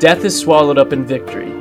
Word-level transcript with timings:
Death 0.00 0.24
is 0.24 0.40
swallowed 0.40 0.78
up 0.78 0.94
in 0.94 1.04
victory. 1.04 1.52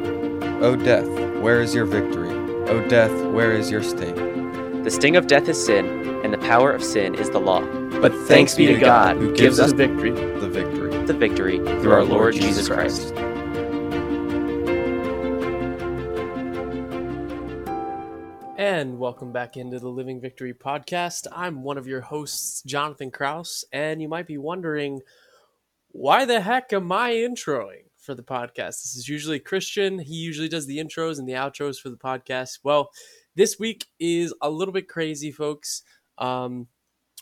O 0.62 0.74
death, 0.74 1.06
where 1.42 1.62
is 1.62 1.76
your 1.76 1.84
victory? 1.84 2.30
O 2.70 2.88
death, 2.88 3.12
where 3.34 3.52
is 3.52 3.70
your 3.70 3.84
sting? 3.84 4.82
The 4.82 4.90
sting 4.90 5.18
of 5.18 5.28
death 5.28 5.50
is 5.50 5.62
sin, 5.62 5.86
and 6.24 6.34
the 6.34 6.38
power 6.38 6.72
of 6.72 6.82
sin 6.82 7.16
is 7.16 7.30
the 7.32 7.40
law. 7.42 7.60
But 8.00 8.14
thanks 8.30 8.56
be 8.56 8.68
to 8.68 8.80
God 8.80 9.18
who 9.18 9.36
gives 9.36 9.60
us 9.60 9.74
victory. 9.74 10.12
The 10.12 10.48
victory. 10.48 11.06
The 11.06 11.14
victory 11.14 11.58
through 11.58 11.92
our 11.92 12.06
Lord 12.06 12.34
Jesus 12.34 12.70
Christ. 12.70 13.14
And 18.58 19.00
welcome 19.00 19.34
back 19.34 19.58
into 19.58 19.80
the 19.80 19.90
Living 19.90 20.22
Victory 20.22 20.54
podcast. 20.54 21.28
I'm 21.34 21.62
one 21.62 21.78
of 21.78 21.88
your 21.88 22.00
hosts, 22.00 22.62
Jonathan 22.62 23.12
Kraus, 23.12 23.66
and 23.74 24.02
you 24.02 24.08
might 24.08 24.28
be 24.28 24.38
wondering 24.38 25.02
why 25.92 26.24
the 26.24 26.40
heck 26.40 26.72
am 26.72 26.90
I 26.94 27.16
introing 27.16 27.89
for 28.00 28.16
the 28.16 28.24
podcast? 28.24 28.82
This 28.82 28.96
is 28.96 29.08
usually 29.08 29.40
Christian. 29.40 30.00
He 30.00 30.16
usually 30.16 30.50
does 30.50 30.66
the 30.66 30.78
intros 30.78 31.20
and 31.20 31.28
the 31.28 31.34
outros 31.34 31.80
for 31.80 31.90
the 31.90 31.98
podcast. 31.98 32.60
Well, 32.64 32.92
this 33.36 33.60
week 33.60 33.88
is 34.00 34.34
a 34.42 34.50
little 34.50 34.74
bit 34.74 34.88
crazy, 34.88 35.32
folks. 35.32 35.84
Um, 36.18 36.68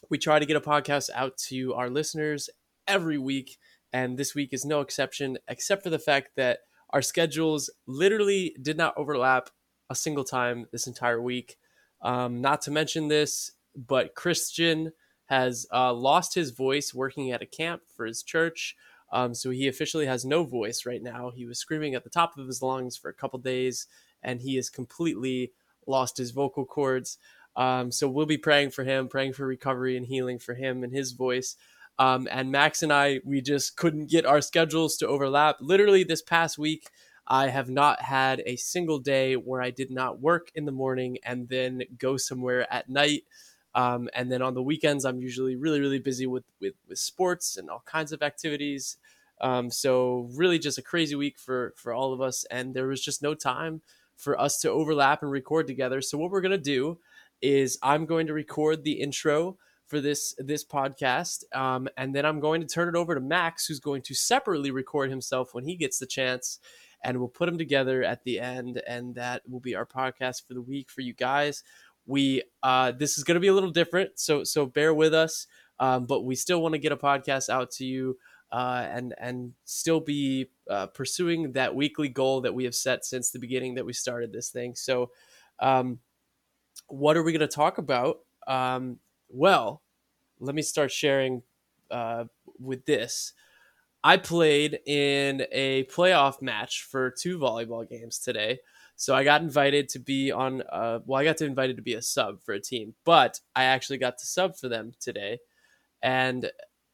we 0.09 0.17
try 0.17 0.39
to 0.39 0.45
get 0.45 0.57
a 0.57 0.61
podcast 0.61 1.09
out 1.13 1.38
to 1.49 1.73
our 1.73 1.89
listeners 1.89 2.49
every 2.88 3.17
week, 3.17 3.57
and 3.91 4.17
this 4.17 4.35
week 4.35 4.49
is 4.52 4.66
no 4.66 4.81
exception, 4.81 5.38
except 5.47 5.83
for 5.83 5.89
the 5.89 5.99
fact 5.99 6.29
that 6.38 6.59
our 6.91 7.02
schedules 7.02 7.69
literally 7.85 8.55
did 8.61 8.77
not 8.77 8.94
overlap 8.97 9.49
a 9.89 9.95
single 9.95 10.23
time 10.23 10.66
this 10.71 10.88
entire 10.88 11.21
week. 11.21 11.57
Um, 12.02 12.41
not 12.41 12.61
to 12.63 12.71
mention 12.71 13.07
this, 13.07 13.52
but 13.75 14.16
Christian 14.16 14.91
has 15.25 15.66
uh, 15.73 15.94
lost 15.94 16.33
his 16.35 16.52
voice 16.52 16.94
working 16.94 17.31
at 17.31 17.41
a 17.41 17.45
camp 17.45 17.81
for 17.95 18.05
his 18.05 18.23
church. 18.23 18.75
Um, 19.11 19.34
so 19.34 19.49
he 19.49 19.67
officially 19.67 20.05
has 20.05 20.25
no 20.25 20.43
voice 20.43 20.85
right 20.85 21.02
now. 21.02 21.31
He 21.31 21.45
was 21.45 21.59
screaming 21.59 21.95
at 21.95 22.03
the 22.03 22.09
top 22.09 22.38
of 22.38 22.47
his 22.47 22.61
lungs 22.61 22.97
for 22.97 23.09
a 23.09 23.13
couple 23.13 23.39
days, 23.39 23.88
and 24.22 24.41
he 24.41 24.55
has 24.55 24.69
completely 24.69 25.52
lost 25.86 26.17
his 26.17 26.31
vocal 26.31 26.66
cords. 26.66 27.17
Um, 27.55 27.91
so 27.91 28.08
we'll 28.08 28.25
be 28.25 28.38
praying 28.38 28.72
for 28.72 28.83
him, 28.83 29.08
praying 29.08 29.33
for 29.33 29.47
recovery 29.47 29.97
and 29.97 30.05
healing 30.05 30.39
for 30.39 30.53
him 30.53 30.83
and 30.83 30.94
his 30.94 31.13
voice. 31.13 31.55
Um, 32.00 32.28
and 32.30 32.52
Max 32.52 32.83
and 32.83 32.94
I, 32.94 33.22
we 33.25 33.41
just 33.41 33.75
couldn't 33.78 34.09
get 34.09 34.25
our 34.25 34.41
schedules 34.41 34.97
to 34.97 35.08
overlap. 35.08 35.58
Literally, 35.59 36.03
this 36.03 36.22
past 36.22 36.58
week, 36.58 36.89
I 37.28 37.47
have 37.50 37.69
not 37.69 38.02
had 38.02 38.44
a 38.45 38.55
single 38.55 39.00
day 39.00 39.35
where 39.35 39.61
I 39.61 39.72
did 39.72 39.89
not 39.91 40.22
work 40.22 40.52
in 40.55 40.66
the 40.66 40.72
morning 40.72 41.17
and 41.23 41.50
then 41.50 41.83
go 41.97 42.16
somewhere 42.16 42.72
at 42.72 42.88
night. 42.88 43.23
Um, 43.78 44.09
and 44.14 44.31
then 44.31 44.42
on 44.42 44.56
the 44.56 44.64
weekends, 44.72 45.06
I'm 45.06 45.20
usually 45.20 45.56
really, 45.56 45.80
really 45.80 46.00
busy 46.00 46.25
with, 46.25 46.45
with, 46.59 46.73
with 46.89 46.97
sports 46.97 47.58
and 47.58 47.70
all 47.70 47.84
kinds 47.86 48.11
of 48.11 48.23
activities. 48.23 48.97
Um, 49.39 49.69
so 49.69 50.28
really 50.36 50.59
just 50.59 50.80
a 50.80 50.81
crazy 50.92 51.16
week 51.16 51.38
for, 51.38 51.73
for 51.78 51.94
all 51.94 52.11
of 52.11 52.19
us. 52.19 52.45
And 52.50 52.73
there 52.73 52.88
was 52.88 53.06
just 53.06 53.22
no 53.22 53.36
time 53.36 53.81
for 54.16 54.34
us 54.45 54.59
to 54.61 54.72
overlap 54.72 55.22
and 55.22 55.31
record 55.31 55.67
together. 55.67 56.02
So 56.02 56.17
what 56.17 56.31
we're 56.31 56.42
going 56.42 56.64
to 56.64 56.72
do 56.78 56.97
is 57.39 57.78
I'm 57.84 58.08
going 58.08 58.25
to 58.28 58.34
record 58.34 58.84
the 58.84 59.00
intro 59.00 59.58
for 59.86 60.02
this 60.02 60.36
this 60.38 60.66
podcast, 60.66 61.44
um, 61.56 61.88
and 61.95 62.14
then 62.14 62.25
I'm 62.25 62.41
going 62.41 62.62
to 62.62 62.67
turn 62.67 62.89
it 62.89 62.97
over 62.97 63.16
to 63.16 63.22
Max, 63.22 63.66
who's 63.66 63.80
going 63.80 64.02
to 64.03 64.14
separately 64.14 64.69
record 64.72 65.09
himself 65.09 65.53
when 65.53 65.64
he 65.64 65.78
gets 65.78 65.97
the 65.97 66.06
chance, 66.06 66.59
and 67.03 67.17
we'll 67.17 67.30
put 67.30 67.45
them 67.45 67.58
together 67.58 68.03
at 68.03 68.23
the 68.23 68.39
end, 68.39 68.81
and 68.86 69.16
that 69.16 69.44
will 69.47 69.62
be 69.62 69.75
our 69.75 69.86
podcast 69.86 70.45
for 70.45 70.53
the 70.56 70.62
week 70.62 70.89
for 70.89 71.02
you 71.02 71.14
guys. 71.14 71.64
We 72.08 72.44
uh, 72.63 72.94
this 72.94 73.17
is 73.17 73.23
going 73.23 73.36
to 73.36 73.41
be 73.41 73.50
a 73.50 73.53
little 73.53 73.69
different, 73.69 74.19
so 74.19 74.44
so 74.44 74.66
bear 74.66 74.94
with 74.94 75.13
us, 75.13 75.45
um, 75.80 76.05
but 76.08 76.23
we 76.23 76.36
still 76.36 76.61
want 76.61 76.73
to 76.73 76.80
get 76.80 76.91
a 76.91 76.97
podcast 76.97 77.50
out 77.50 77.72
to 77.72 77.86
you. 77.86 78.17
Uh, 78.50 78.88
and 78.89 79.13
and 79.19 79.52
still 79.66 80.00
be 80.00 80.50
uh, 80.69 80.88
pursuing 80.88 81.52
that 81.52 81.75
weekly 81.75 82.08
goal 82.08 82.39
that 82.39 82.55
we 82.55 82.63
have 82.63 82.73
set 82.73 83.03
since 83.03 83.30
the 83.30 83.39
beginning 83.39 83.75
that 83.75 83.85
we 83.85 83.91
started 83.91 84.31
this 84.31 84.52
thing. 84.52 84.73
So, 84.73 85.11
um, 85.59 86.00
what 86.88 87.18
are 87.18 87.23
we 87.23 87.34
going 87.34 87.41
to 87.41 87.47
talk 87.47 87.78
about? 87.78 88.19
Um, 88.47 89.00
well, 89.29 89.84
let 90.39 90.56
me 90.56 90.62
start 90.62 90.91
sharing 90.91 91.44
uh, 91.91 92.25
with 92.59 92.85
this. 92.85 93.34
I 94.03 94.18
played 94.18 94.79
in 94.85 95.45
a 95.51 95.84
playoff 95.85 96.41
match 96.41 96.84
for 96.84 97.12
two 97.12 97.38
volleyball 97.39 97.88
games 97.89 98.19
today. 98.19 98.59
So 98.97 99.16
I 99.16 99.24
got 99.24 99.41
invited 99.41 99.90
to 99.90 100.00
be 100.00 100.31
on, 100.31 100.63
uh, 100.63 101.00
well, 101.06 101.22
I 101.22 101.24
got 101.24 101.38
to 101.38 101.46
invited 101.46 101.75
to 101.78 101.84
be 101.84 101.94
a 101.94 102.02
sub 102.02 102.41
for 102.41 102.53
a 102.53 102.59
team, 102.59 102.96
but 103.06 103.40
I 103.56 103.66
actually 103.66 104.00
got 104.00 104.18
to 104.18 104.25
sub 104.25 104.58
for 104.58 104.68
them 104.68 104.94
today. 105.00 105.38
And 106.02 106.52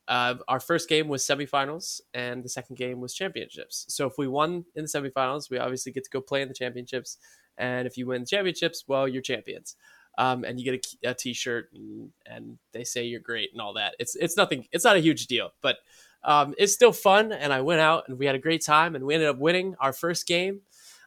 uh, 0.09 0.35
our 0.49 0.59
first 0.59 0.89
game 0.89 1.07
was 1.07 1.23
semifinals, 1.23 2.01
and 2.13 2.43
the 2.43 2.49
second 2.49 2.75
game 2.75 2.99
was 2.99 3.13
championships. 3.13 3.85
So 3.87 4.05
if 4.05 4.17
we 4.17 4.27
won 4.27 4.65
in 4.75 4.83
the 4.83 4.89
semifinals, 4.89 5.49
we 5.49 5.57
obviously 5.57 5.93
get 5.93 6.03
to 6.03 6.09
go 6.09 6.19
play 6.19 6.41
in 6.41 6.49
the 6.49 6.53
championships. 6.53 7.17
And 7.57 7.87
if 7.87 7.97
you 7.97 8.05
win 8.07 8.21
the 8.21 8.27
championships, 8.27 8.83
well, 8.85 9.07
you're 9.07 9.21
champions. 9.21 9.77
Um, 10.17 10.43
and 10.43 10.59
you 10.59 10.71
get 10.71 10.85
a 11.03 11.11
a 11.11 11.13
t-shirt, 11.13 11.69
and, 11.73 12.11
and 12.25 12.57
they 12.73 12.83
say 12.83 13.05
you're 13.05 13.21
great 13.21 13.51
and 13.53 13.61
all 13.61 13.73
that. 13.75 13.95
It's 13.97 14.15
it's 14.15 14.37
nothing. 14.37 14.67
It's 14.71 14.83
not 14.83 14.97
a 14.97 14.99
huge 14.99 15.25
deal, 15.27 15.51
but 15.61 15.77
um, 16.23 16.53
it's 16.57 16.73
still 16.73 16.91
fun. 16.91 17.31
And 17.31 17.51
I 17.51 17.61
went 17.61 17.79
out 17.79 18.07
and 18.07 18.19
we 18.19 18.25
had 18.25 18.35
a 18.35 18.39
great 18.39 18.63
time, 18.63 18.95
and 18.95 19.05
we 19.05 19.13
ended 19.15 19.29
up 19.29 19.39
winning 19.39 19.75
our 19.79 19.93
first 19.93 20.27
game. 20.27 20.61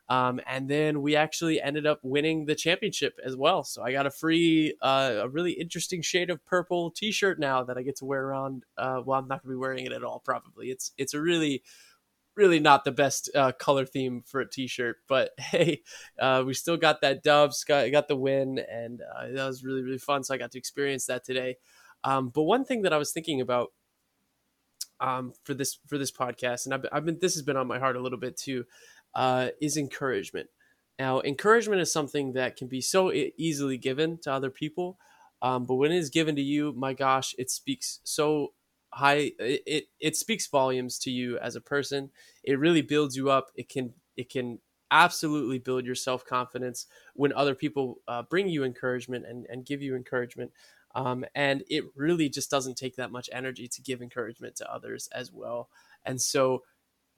Um, 0.08 0.40
and 0.46 0.68
then 0.68 1.02
we 1.02 1.16
actually 1.16 1.60
ended 1.60 1.86
up 1.86 1.98
winning 2.02 2.46
the 2.46 2.54
championship 2.54 3.18
as 3.24 3.36
well. 3.36 3.64
So 3.64 3.82
I 3.82 3.90
got 3.92 4.06
a 4.06 4.10
free, 4.10 4.76
uh, 4.80 5.14
a 5.22 5.28
really 5.28 5.52
interesting 5.52 6.00
shade 6.00 6.30
of 6.30 6.44
purple 6.46 6.92
T-shirt 6.92 7.40
now 7.40 7.64
that 7.64 7.76
I 7.76 7.82
get 7.82 7.96
to 7.96 8.04
wear 8.04 8.24
around. 8.24 8.64
Uh, 8.78 9.00
well, 9.04 9.18
I'm 9.18 9.26
not 9.26 9.42
going 9.42 9.52
to 9.52 9.56
be 9.56 9.60
wearing 9.60 9.84
it 9.84 9.92
at 9.92 10.04
all. 10.04 10.22
Probably 10.24 10.70
it's 10.70 10.92
it's 10.96 11.12
a 11.12 11.20
really, 11.20 11.64
really 12.36 12.60
not 12.60 12.84
the 12.84 12.92
best 12.92 13.30
uh, 13.34 13.50
color 13.52 13.84
theme 13.84 14.22
for 14.24 14.40
a 14.40 14.48
T-shirt. 14.48 14.98
But 15.08 15.32
hey, 15.38 15.82
uh, 16.20 16.44
we 16.46 16.54
still 16.54 16.76
got 16.76 17.00
that 17.00 17.24
dubs, 17.24 17.64
got 17.64 17.90
got 17.90 18.06
the 18.06 18.16
win, 18.16 18.60
and 18.70 19.00
uh, 19.00 19.26
that 19.32 19.46
was 19.46 19.64
really 19.64 19.82
really 19.82 19.98
fun. 19.98 20.22
So 20.22 20.34
I 20.34 20.38
got 20.38 20.52
to 20.52 20.58
experience 20.58 21.06
that 21.06 21.24
today. 21.24 21.56
Um, 22.04 22.28
but 22.28 22.42
one 22.42 22.64
thing 22.64 22.82
that 22.82 22.92
I 22.92 22.98
was 22.98 23.10
thinking 23.10 23.40
about 23.40 23.72
um, 25.00 25.32
for 25.44 25.54
this 25.54 25.78
for 25.88 25.98
this 25.98 26.12
podcast, 26.12 26.64
and 26.64 26.74
I've, 26.74 26.86
I've 26.92 27.04
been 27.04 27.18
this 27.20 27.34
has 27.34 27.42
been 27.42 27.56
on 27.56 27.66
my 27.66 27.80
heart 27.80 27.96
a 27.96 28.00
little 28.00 28.20
bit 28.20 28.36
too 28.36 28.64
uh, 29.16 29.48
is 29.60 29.76
encouragement. 29.76 30.48
Now, 30.98 31.20
encouragement 31.22 31.80
is 31.80 31.92
something 31.92 32.34
that 32.34 32.56
can 32.56 32.68
be 32.68 32.80
so 32.80 33.12
easily 33.12 33.78
given 33.78 34.18
to 34.22 34.32
other 34.32 34.50
people, 34.50 34.98
um, 35.42 35.64
but 35.64 35.74
when 35.74 35.90
it 35.90 35.98
is 35.98 36.10
given 36.10 36.36
to 36.36 36.42
you, 36.42 36.72
my 36.74 36.94
gosh, 36.94 37.34
it 37.38 37.50
speaks 37.50 38.00
so 38.04 38.52
high. 38.92 39.32
It, 39.38 39.62
it 39.66 39.84
it 40.00 40.16
speaks 40.16 40.46
volumes 40.46 40.98
to 41.00 41.10
you 41.10 41.38
as 41.38 41.56
a 41.56 41.60
person. 41.60 42.10
It 42.44 42.58
really 42.58 42.82
builds 42.82 43.16
you 43.16 43.30
up. 43.30 43.50
It 43.56 43.68
can 43.68 43.94
it 44.16 44.30
can 44.30 44.60
absolutely 44.90 45.58
build 45.58 45.84
your 45.84 45.94
self 45.94 46.24
confidence 46.24 46.86
when 47.14 47.32
other 47.32 47.54
people 47.54 48.00
uh, 48.08 48.22
bring 48.22 48.48
you 48.48 48.64
encouragement 48.64 49.26
and 49.26 49.46
and 49.50 49.66
give 49.66 49.82
you 49.82 49.96
encouragement. 49.96 50.52
Um, 50.94 51.26
and 51.34 51.62
it 51.68 51.84
really 51.94 52.30
just 52.30 52.50
doesn't 52.50 52.78
take 52.78 52.96
that 52.96 53.12
much 53.12 53.28
energy 53.30 53.68
to 53.68 53.82
give 53.82 54.00
encouragement 54.00 54.56
to 54.56 54.72
others 54.72 55.10
as 55.12 55.30
well. 55.30 55.68
And 56.06 56.20
so 56.22 56.62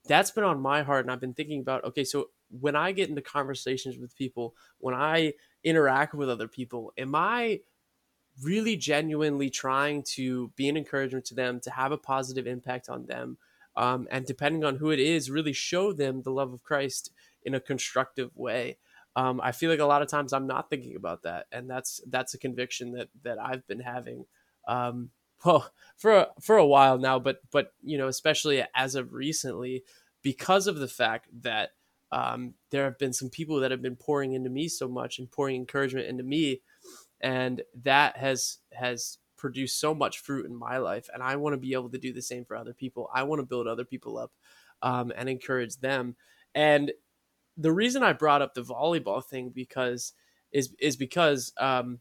that's 0.07 0.31
been 0.31 0.45
on 0.45 0.61
my 0.61 0.83
heart 0.83 1.05
and 1.05 1.13
i've 1.13 1.21
been 1.21 1.35
thinking 1.35 1.61
about 1.61 1.85
okay 1.85 2.05
so 2.05 2.29
when 2.61 2.77
i 2.77 2.93
get 2.93 3.09
into 3.09 3.23
conversations 3.23 3.99
with 3.99 4.17
people 4.17 4.55
when 4.79 4.95
i 4.95 5.33
interact 5.65 6.15
with 6.15 6.31
other 6.31 6.49
people 6.49 6.93
am 6.97 7.15
i 7.15 7.61
really 8.43 8.77
genuinely 8.77 9.51
trying 9.51 10.03
to 10.03 10.53
be 10.55 10.69
an 10.69 10.77
encouragement 10.77 11.25
to 11.25 11.35
them 11.35 11.59
to 11.61 11.71
have 11.71 11.93
a 11.93 11.99
positive 11.99 12.47
impact 12.47 12.89
on 12.89 13.07
them 13.07 13.37
um, 13.77 14.09
and 14.11 14.27
depending 14.27 14.65
on 14.65 14.77
who 14.77 14.91
it 14.91 15.01
is 15.01 15.31
really 15.31 15.53
show 15.53 15.93
them 15.93 16.23
the 16.23 16.31
love 16.31 16.53
of 16.53 16.63
christ 16.63 17.11
in 17.45 17.55
a 17.55 17.61
constructive 17.61 18.31
way? 18.37 18.79
Um, 19.17 19.41
i 19.43 19.53
feel 19.53 19.71
like 19.71 19.81
a 19.81 19.87
lot 19.87 20.03
of 20.03 20.09
times 20.09 20.33
i'm 20.33 20.47
not 20.47 20.71
thinking 20.71 20.95
about 20.95 21.23
that 21.23 21.47
and 21.51 21.69
that's 21.69 22.01
that's 22.09 22.35
a 22.35 22.39
conviction 22.39 22.93
that 22.93 23.09
that 23.25 23.39
i've 23.39 23.67
been 23.67 23.81
having. 23.81 24.25
Um, 24.69 25.11
well 25.45 25.71
for 25.97 26.13
a, 26.15 26.29
for 26.41 26.57
a 26.57 26.67
while 26.67 26.99
now 26.99 27.19
but 27.19 27.41
but 27.51 27.73
you 27.83 27.99
know 27.99 28.09
especially 28.09 28.65
as 28.75 28.95
of 28.95 29.13
recently 29.13 29.83
because 30.23 30.67
of 30.67 30.79
the 30.79 30.89
fact 30.89 31.29
that 31.43 31.71
um, 32.11 32.55
there 32.71 32.85
have 32.85 32.99
been 32.99 33.13
some 33.13 33.29
people 33.29 33.61
that 33.61 33.71
have 33.71 33.83
been 33.83 33.97
pouring 33.97 34.33
into 34.33 34.49
me 34.49 34.67
so 34.67 34.89
much 34.89 35.19
and 35.19 35.31
pouring 35.31 35.57
encouragement 35.57 36.07
into 36.07 36.23
me 36.25 36.63
and 37.21 37.63
that 37.83 38.17
has 38.17 38.59
has 38.73 39.19
produced 39.37 39.79
so 39.79 39.95
much 39.95 40.19
fruit 40.19 40.47
in 40.47 40.55
my 40.55 40.79
life 40.79 41.09
and 41.13 41.23
i 41.23 41.37
want 41.37 41.53
to 41.53 41.59
be 41.59 41.73
able 41.73 41.91
to 41.91 41.99
do 41.99 42.13
the 42.13 42.23
same 42.23 42.45
for 42.45 42.57
other 42.57 42.73
people. 42.73 43.09
I 43.15 43.23
want 43.23 43.41
to 43.41 43.47
build 43.47 43.67
other 43.67 43.85
people 43.85 44.19
up 44.19 44.33
um, 44.83 45.13
and 45.17 45.29
encourage 45.29 45.77
them. 45.77 46.17
And 46.55 46.93
the 47.57 47.73
reason 47.73 48.03
i 48.03 48.13
brought 48.13 48.43
up 48.43 48.55
the 48.55 48.63
volleyball 48.63 49.25
thing 49.25 49.51
because 49.51 50.13
is 50.53 50.75
is 50.81 50.97
because 50.97 51.53
um, 51.59 52.01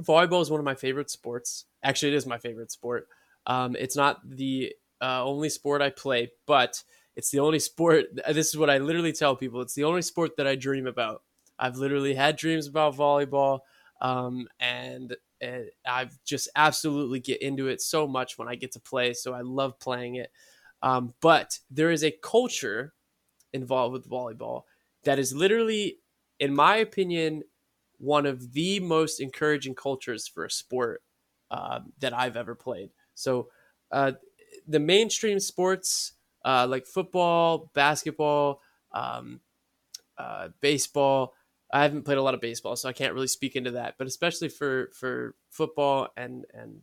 volleyball 0.00 0.40
is 0.40 0.50
one 0.50 0.60
of 0.60 0.64
my 0.64 0.74
favorite 0.74 1.10
sports 1.10 1.66
actually 1.82 2.12
it 2.12 2.16
is 2.16 2.26
my 2.26 2.38
favorite 2.38 2.70
sport 2.70 3.08
um, 3.46 3.76
it's 3.78 3.96
not 3.96 4.20
the 4.28 4.72
uh, 5.00 5.24
only 5.24 5.48
sport 5.48 5.82
i 5.82 5.90
play 5.90 6.30
but 6.46 6.82
it's 7.16 7.30
the 7.30 7.40
only 7.40 7.58
sport. 7.58 8.06
This 8.32 8.48
is 8.48 8.56
what 8.56 8.70
I 8.70 8.78
literally 8.78 9.12
tell 9.12 9.36
people. 9.36 9.60
It's 9.60 9.74
the 9.74 9.84
only 9.84 10.02
sport 10.02 10.36
that 10.36 10.46
I 10.46 10.54
dream 10.54 10.86
about. 10.86 11.22
I've 11.58 11.76
literally 11.76 12.14
had 12.14 12.36
dreams 12.36 12.66
about 12.66 12.96
volleyball, 12.96 13.60
um, 14.00 14.48
and, 14.60 15.16
I've 15.84 16.16
just 16.24 16.48
absolutely 16.54 17.18
get 17.18 17.42
into 17.42 17.66
it 17.66 17.80
so 17.80 18.06
much 18.06 18.38
when 18.38 18.46
I 18.46 18.54
get 18.54 18.70
to 18.74 18.80
play. 18.80 19.12
So 19.12 19.32
I 19.32 19.40
love 19.40 19.76
playing 19.80 20.14
it. 20.14 20.30
Um, 20.84 21.14
but 21.20 21.58
there 21.68 21.90
is 21.90 22.04
a 22.04 22.12
culture 22.12 22.94
involved 23.52 23.92
with 23.92 24.08
volleyball 24.08 24.62
that 25.02 25.18
is 25.18 25.34
literally, 25.34 25.98
in 26.38 26.54
my 26.54 26.76
opinion, 26.76 27.42
one 28.02 28.26
of 28.26 28.52
the 28.52 28.80
most 28.80 29.20
encouraging 29.20 29.74
cultures 29.74 30.26
for 30.26 30.44
a 30.44 30.50
sport 30.50 31.02
uh, 31.50 31.80
that 32.00 32.12
I've 32.12 32.36
ever 32.36 32.54
played. 32.54 32.90
So, 33.14 33.48
uh, 33.92 34.12
the 34.66 34.80
mainstream 34.80 35.38
sports 35.38 36.14
uh, 36.44 36.66
like 36.68 36.86
football, 36.86 37.70
basketball, 37.74 38.60
um, 38.92 39.40
uh, 40.18 40.48
baseball. 40.60 41.34
I 41.72 41.82
haven't 41.82 42.02
played 42.04 42.18
a 42.18 42.22
lot 42.22 42.34
of 42.34 42.40
baseball, 42.40 42.76
so 42.76 42.88
I 42.88 42.92
can't 42.92 43.14
really 43.14 43.28
speak 43.28 43.56
into 43.56 43.70
that. 43.72 43.94
But 43.98 44.06
especially 44.06 44.48
for 44.48 44.90
for 44.92 45.36
football 45.50 46.08
and 46.16 46.44
and 46.52 46.80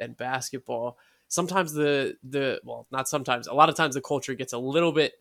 and 0.00 0.16
basketball, 0.16 0.98
sometimes 1.28 1.72
the 1.72 2.16
the 2.22 2.60
well, 2.64 2.86
not 2.90 3.08
sometimes, 3.08 3.46
a 3.46 3.54
lot 3.54 3.68
of 3.68 3.74
times 3.74 3.94
the 3.94 4.00
culture 4.02 4.34
gets 4.34 4.52
a 4.52 4.58
little 4.58 4.92
bit. 4.92 5.14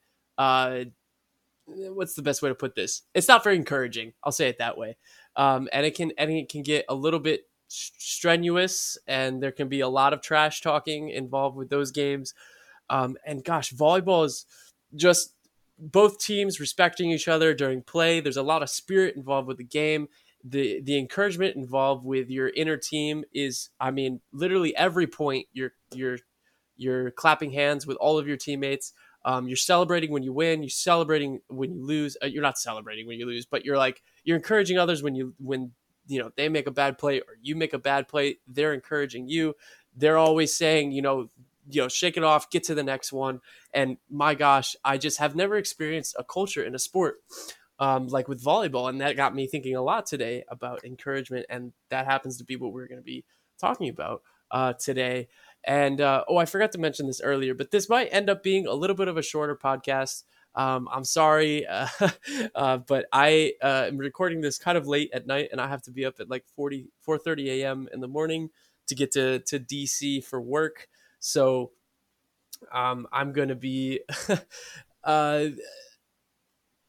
What's 1.66 2.16
the 2.16 2.22
best 2.22 2.42
way 2.42 2.50
to 2.50 2.56
put 2.56 2.76
this? 2.76 3.04
It's 3.14 3.28
not 3.28 3.44
very 3.44 3.56
encouraging. 3.56 4.14
I'll 4.24 4.32
say 4.32 4.50
it 4.50 4.58
that 4.58 4.78
way. 4.78 4.98
Um, 5.36 5.70
and 5.72 5.86
it 5.86 5.96
can 5.96 6.12
and 6.18 6.32
it 6.32 6.50
can 6.50 6.64
get 6.64 6.86
a 6.90 6.96
little 6.96 7.20
bit 7.20 7.44
strenuous, 7.68 8.98
and 9.08 9.42
there 9.42 9.52
can 9.52 9.70
be 9.70 9.80
a 9.80 9.88
lot 9.88 10.14
of 10.14 10.22
trash 10.22 10.62
talking 10.62 11.10
involved 11.10 11.56
with 11.56 11.70
those 11.70 11.92
games. 11.92 12.34
Um, 12.90 13.16
and 13.26 13.44
gosh, 13.44 13.72
volleyball 13.72 14.26
is 14.26 14.46
just 14.96 15.34
both 15.80 16.20
teams 16.20 16.60
respecting 16.60 17.12
each 17.12 17.28
other 17.28 17.54
during 17.54 17.82
play. 17.82 18.20
There's 18.20 18.38
a 18.38 18.44
lot 18.44 18.62
of 18.62 18.70
spirit 18.70 19.16
involved 19.16 19.48
with 19.48 19.58
the 19.58 19.64
game. 19.64 20.08
The 20.44 20.82
the 20.82 20.98
encouragement 20.98 21.56
involved 21.56 22.04
with 22.04 22.30
your 22.30 22.50
inner 22.50 22.78
team 22.78 23.24
is, 23.34 23.70
I 23.80 23.92
mean, 23.92 24.22
literally 24.34 24.76
every 24.76 25.08
point 25.08 25.48
you're 25.54 25.74
you're 25.94 26.18
you're 26.76 27.12
clapping 27.12 27.52
hands 27.52 27.86
with 27.86 27.98
all 27.98 28.18
of 28.18 28.28
your 28.28 28.38
teammates. 28.38 28.94
Um, 29.24 29.48
you're 29.48 29.58
celebrating 29.58 30.12
when 30.12 30.24
you 30.24 30.34
win. 30.34 30.64
You're 30.64 30.70
celebrating 30.70 31.42
when 31.48 31.74
you 31.74 31.86
lose. 31.86 32.18
Uh, 32.22 32.28
you're 32.28 32.42
not 32.42 32.58
celebrating 32.58 33.08
when 33.08 33.20
you 33.20 33.26
lose, 33.26 33.46
but 33.46 33.66
you're 33.66 33.78
like 33.78 34.02
you're 34.24 34.38
encouraging 34.38 34.78
others 34.78 35.04
when 35.04 35.16
you 35.16 35.34
when 35.38 35.72
you 36.08 36.20
know 36.20 36.32
they 36.36 36.50
make 36.50 36.68
a 36.68 36.72
bad 36.72 36.98
play 36.98 37.20
or 37.20 37.38
you 37.42 37.56
make 37.56 37.74
a 37.74 37.80
bad 37.80 38.08
play. 38.08 38.38
They're 38.48 38.74
encouraging 38.74 39.28
you. 39.28 39.56
They're 39.96 40.18
always 40.18 40.56
saying, 40.56 40.92
you 40.92 41.02
know, 41.02 41.30
you 41.70 41.82
know, 41.82 41.88
shake 41.88 42.18
it 42.18 42.24
off, 42.24 42.50
get 42.50 42.64
to 42.66 42.76
the 42.76 42.84
next 42.84 43.12
one. 43.12 43.42
And 43.74 43.98
my 44.10 44.36
gosh, 44.36 44.76
I 44.84 44.98
just 44.98 45.20
have 45.20 45.36
never 45.36 45.58
experienced 45.58 46.16
a 46.18 46.24
culture 46.24 46.64
in 46.64 46.76
a 46.76 46.80
sport 46.80 47.18
um, 47.80 48.08
like 48.08 48.28
with 48.28 48.44
volleyball. 48.44 48.90
And 48.90 49.02
that 49.02 49.18
got 49.18 49.36
me 49.36 49.48
thinking 49.48 49.76
a 49.76 49.82
lot 49.82 50.06
today 50.06 50.44
about 50.48 50.86
encouragement. 50.86 51.48
And 51.50 51.74
that 51.90 52.06
happens 52.06 52.38
to 52.38 52.44
be 52.44 52.56
what 52.56 52.74
we're 52.74 52.88
going 52.88 53.02
to 53.02 53.04
be 53.04 53.26
talking 53.60 53.90
about 53.90 54.22
uh, 54.52 54.74
today. 54.74 55.28
And 55.64 56.02
uh, 56.02 56.24
oh, 56.28 56.38
I 56.38 56.46
forgot 56.46 56.72
to 56.74 56.80
mention 56.80 57.08
this 57.08 57.22
earlier, 57.22 57.54
but 57.54 57.72
this 57.72 57.90
might 57.90 58.10
end 58.12 58.30
up 58.30 58.44
being 58.44 58.68
a 58.68 58.74
little 58.74 58.96
bit 58.96 59.08
of 59.08 59.18
a 59.18 59.22
shorter 59.22 59.56
podcast. 59.56 60.24
Um, 60.56 60.90
I'm 60.92 61.06
sorry, 61.06 61.66
uh, 61.66 61.88
uh, 62.56 62.78
but 62.78 63.06
I 63.14 63.54
uh, 63.62 63.86
am 63.88 63.98
recording 63.98 64.42
this 64.42 64.58
kind 64.58 64.78
of 64.78 64.88
late 64.88 65.12
at 65.14 65.28
night, 65.28 65.50
and 65.52 65.62
I 65.62 65.68
have 65.68 65.84
to 65.84 65.92
be 65.92 66.06
up 66.06 66.20
at 66.20 66.30
like 66.30 66.46
40, 66.56 66.88
4:30 67.08 67.48
a.m. 67.62 67.88
in 67.94 68.02
the 68.02 68.08
morning 68.08 68.50
to 68.88 68.96
get 68.96 69.12
to 69.12 69.40
to 69.40 69.60
DC 69.60 70.24
for 70.24 70.42
work. 70.42 70.88
So 71.20 71.72
um, 72.72 73.08
I'm 73.12 73.32
going 73.32 73.50
to 73.50 73.56
be, 73.56 74.02
uh, 75.04 75.46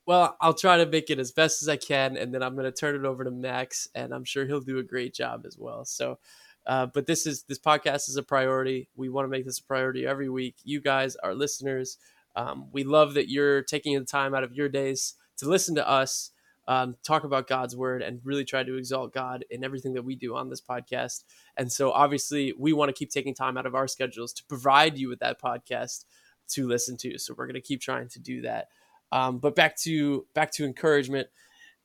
well, 0.07 0.37
I'll 0.41 0.55
try 0.55 0.79
to 0.79 0.87
make 0.87 1.11
it 1.11 1.19
as 1.19 1.33
best 1.33 1.63
as 1.63 1.69
I 1.69 1.77
can, 1.77 2.17
and 2.17 2.35
then 2.35 2.43
I'm 2.43 2.55
going 2.55 2.65
to 2.65 2.73
turn 2.73 2.97
it 2.97 3.05
over 3.05 3.25
to 3.25 3.31
Max, 3.31 3.89
and 3.95 4.13
I'm 4.13 4.25
sure 4.25 4.47
he'll 4.47 4.61
do 4.61 4.79
a 4.79 4.83
great 4.83 5.15
job 5.15 5.45
as 5.47 5.57
well. 5.59 5.85
So, 5.85 6.19
uh, 6.67 6.87
but 6.87 7.07
this 7.07 7.27
is 7.27 7.45
this 7.45 7.59
podcast 7.59 8.09
is 8.09 8.17
a 8.17 8.23
priority. 8.23 8.89
We 8.95 9.09
want 9.09 9.25
to 9.25 9.31
make 9.31 9.45
this 9.45 9.59
a 9.59 9.65
priority 9.65 10.07
every 10.07 10.29
week. 10.29 10.57
You 10.65 10.81
guys, 10.81 11.17
our 11.17 11.35
listeners, 11.35 11.99
um, 12.37 12.69
we 12.73 12.85
love 12.85 13.15
that 13.15 13.31
you're 13.31 13.63
taking 13.63 13.99
the 13.99 14.05
time 14.05 14.35
out 14.35 14.45
of 14.45 14.55
your 14.55 14.69
days 14.69 15.15
to 15.39 15.49
listen 15.49 15.75
to 15.75 15.89
us 15.89 16.31
um, 16.69 16.97
talk 17.03 17.25
about 17.25 17.49
God's 17.49 17.75
word 17.75 18.03
and 18.03 18.21
really 18.25 18.45
try 18.45 18.63
to 18.63 18.77
exalt 18.77 19.13
God 19.13 19.45
in 19.51 19.65
everything 19.65 19.95
that 19.95 20.05
we 20.05 20.15
do 20.15 20.37
on 20.37 20.49
this 20.49 20.61
podcast. 20.61 21.25
And 21.57 21.71
so, 21.71 21.91
obviously, 21.91 22.55
we 22.57 22.73
want 22.73 22.89
to 22.89 22.93
keep 22.93 23.11
taking 23.11 23.35
time 23.35 23.57
out 23.57 23.67
of 23.67 23.75
our 23.75 23.89
schedules 23.89 24.33
to 24.35 24.45
provide 24.45 24.97
you 24.97 25.09
with 25.09 25.19
that 25.21 25.41
podcast 25.41 26.05
to 26.51 26.69
listen 26.69 26.97
to. 26.99 27.19
So 27.19 27.35
we're 27.37 27.47
going 27.47 27.55
to 27.55 27.61
keep 27.61 27.81
trying 27.81 28.09
to 28.09 28.21
do 28.21 28.43
that. 28.43 28.69
Um, 29.11 29.39
but 29.39 29.55
back 29.55 29.77
to 29.79 30.27
back 30.35 30.53
to 30.53 30.65
encouragement. 30.65 31.29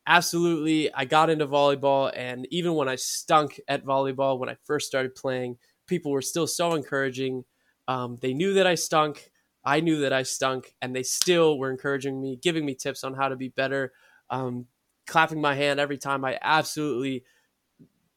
Absolutely, 0.09 0.93
I 0.93 1.03
got 1.03 1.29
into 1.29 1.45
volleyball, 1.47 2.11
and 2.15 2.47
even 2.49 2.75
when 2.75 2.87
I 2.87 2.95
stunk 2.95 3.59
at 3.67 3.83
volleyball 3.83 4.39
when 4.39 4.47
I 4.47 4.55
first 4.63 4.87
started 4.87 5.15
playing, 5.15 5.57
people 5.85 6.13
were 6.13 6.21
still 6.21 6.47
so 6.47 6.75
encouraging. 6.75 7.43
Um, 7.89 8.17
they 8.21 8.33
knew 8.33 8.53
that 8.53 8.65
I 8.65 8.75
stunk. 8.75 9.29
I 9.65 9.81
knew 9.81 9.99
that 10.01 10.13
I 10.13 10.23
stunk, 10.23 10.73
and 10.81 10.95
they 10.95 11.03
still 11.03 11.59
were 11.59 11.69
encouraging 11.69 12.21
me, 12.21 12.39
giving 12.41 12.65
me 12.65 12.73
tips 12.73 13.03
on 13.03 13.15
how 13.15 13.27
to 13.27 13.35
be 13.35 13.49
better 13.49 13.91
um, 14.29 14.67
clapping 15.07 15.41
my 15.41 15.55
hand 15.55 15.77
every 15.79 15.97
time 15.97 16.23
I 16.23 16.39
absolutely 16.41 17.25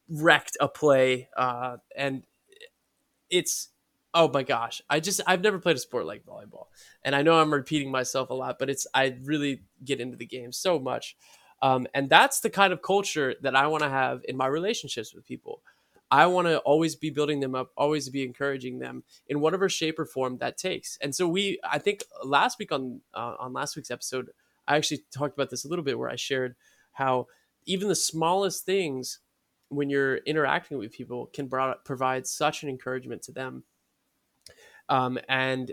wrecked 0.08 0.56
a 0.60 0.68
play. 0.68 1.28
Uh, 1.36 1.76
and 1.96 2.22
it's, 3.30 3.68
oh 4.14 4.28
my 4.28 4.42
gosh, 4.42 4.82
I 4.90 5.00
just, 5.00 5.20
I've 5.26 5.42
never 5.42 5.58
played 5.58 5.76
a 5.76 5.80
sport 5.80 6.06
like 6.06 6.24
volleyball. 6.24 6.66
And 7.04 7.14
I 7.14 7.22
know 7.22 7.38
I'm 7.38 7.52
repeating 7.52 7.90
myself 7.90 8.30
a 8.30 8.34
lot, 8.34 8.56
but 8.58 8.70
it's, 8.70 8.86
I 8.94 9.16
really 9.22 9.62
get 9.84 10.00
into 10.00 10.16
the 10.16 10.26
game 10.26 10.52
so 10.52 10.78
much. 10.78 11.16
Um, 11.62 11.86
and 11.94 12.08
that's 12.08 12.40
the 12.40 12.50
kind 12.50 12.72
of 12.72 12.82
culture 12.82 13.34
that 13.42 13.54
I 13.54 13.66
want 13.66 13.82
to 13.82 13.90
have 13.90 14.22
in 14.26 14.36
my 14.36 14.46
relationships 14.46 15.14
with 15.14 15.26
people. 15.26 15.62
I 16.10 16.26
want 16.26 16.48
to 16.48 16.58
always 16.60 16.96
be 16.96 17.10
building 17.10 17.40
them 17.40 17.54
up, 17.54 17.70
always 17.76 18.08
be 18.08 18.24
encouraging 18.24 18.80
them 18.80 19.04
in 19.28 19.40
whatever 19.40 19.68
shape 19.68 19.98
or 19.98 20.04
form 20.04 20.38
that 20.38 20.58
takes. 20.58 20.98
And 21.00 21.14
so 21.14 21.28
we, 21.28 21.60
I 21.62 21.78
think 21.78 22.02
last 22.24 22.58
week 22.58 22.72
on 22.72 23.00
uh, 23.14 23.36
on 23.38 23.52
last 23.52 23.76
week's 23.76 23.92
episode, 23.92 24.30
I 24.66 24.76
actually 24.76 25.04
talked 25.12 25.34
about 25.34 25.50
this 25.50 25.64
a 25.64 25.68
little 25.68 25.84
bit 25.84 25.98
where 25.98 26.10
I 26.10 26.16
shared 26.16 26.56
how 26.92 27.28
even 27.66 27.88
the 27.88 27.94
smallest 27.94 28.64
things 28.64 29.20
when 29.68 29.88
you're 29.88 30.16
interacting 30.16 30.78
with 30.78 30.92
people 30.92 31.26
can 31.26 31.48
provide 31.84 32.26
such 32.26 32.64
an 32.64 32.68
encouragement 32.68 33.22
to 33.22 33.32
them. 33.32 33.62
Um, 34.88 35.18
and 35.28 35.70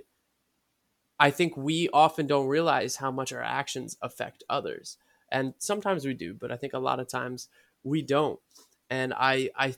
I 1.19 1.31
think 1.31 1.57
we 1.57 1.89
often 1.89 2.27
don't 2.27 2.47
realize 2.47 2.97
how 2.97 3.09
much 3.09 3.33
our 3.33 3.41
actions 3.41 3.97
affect 4.03 4.43
others. 4.49 4.97
And 5.31 5.53
sometimes 5.57 6.05
we 6.05 6.13
do, 6.13 6.33
but 6.33 6.51
I 6.51 6.55
think 6.55 6.73
a 6.73 6.79
lot 6.79 6.99
of 6.99 7.07
times 7.07 7.49
we 7.83 8.01
don't. 8.01 8.39
And 8.89 9.13
I, 9.13 9.49
I, 9.55 9.75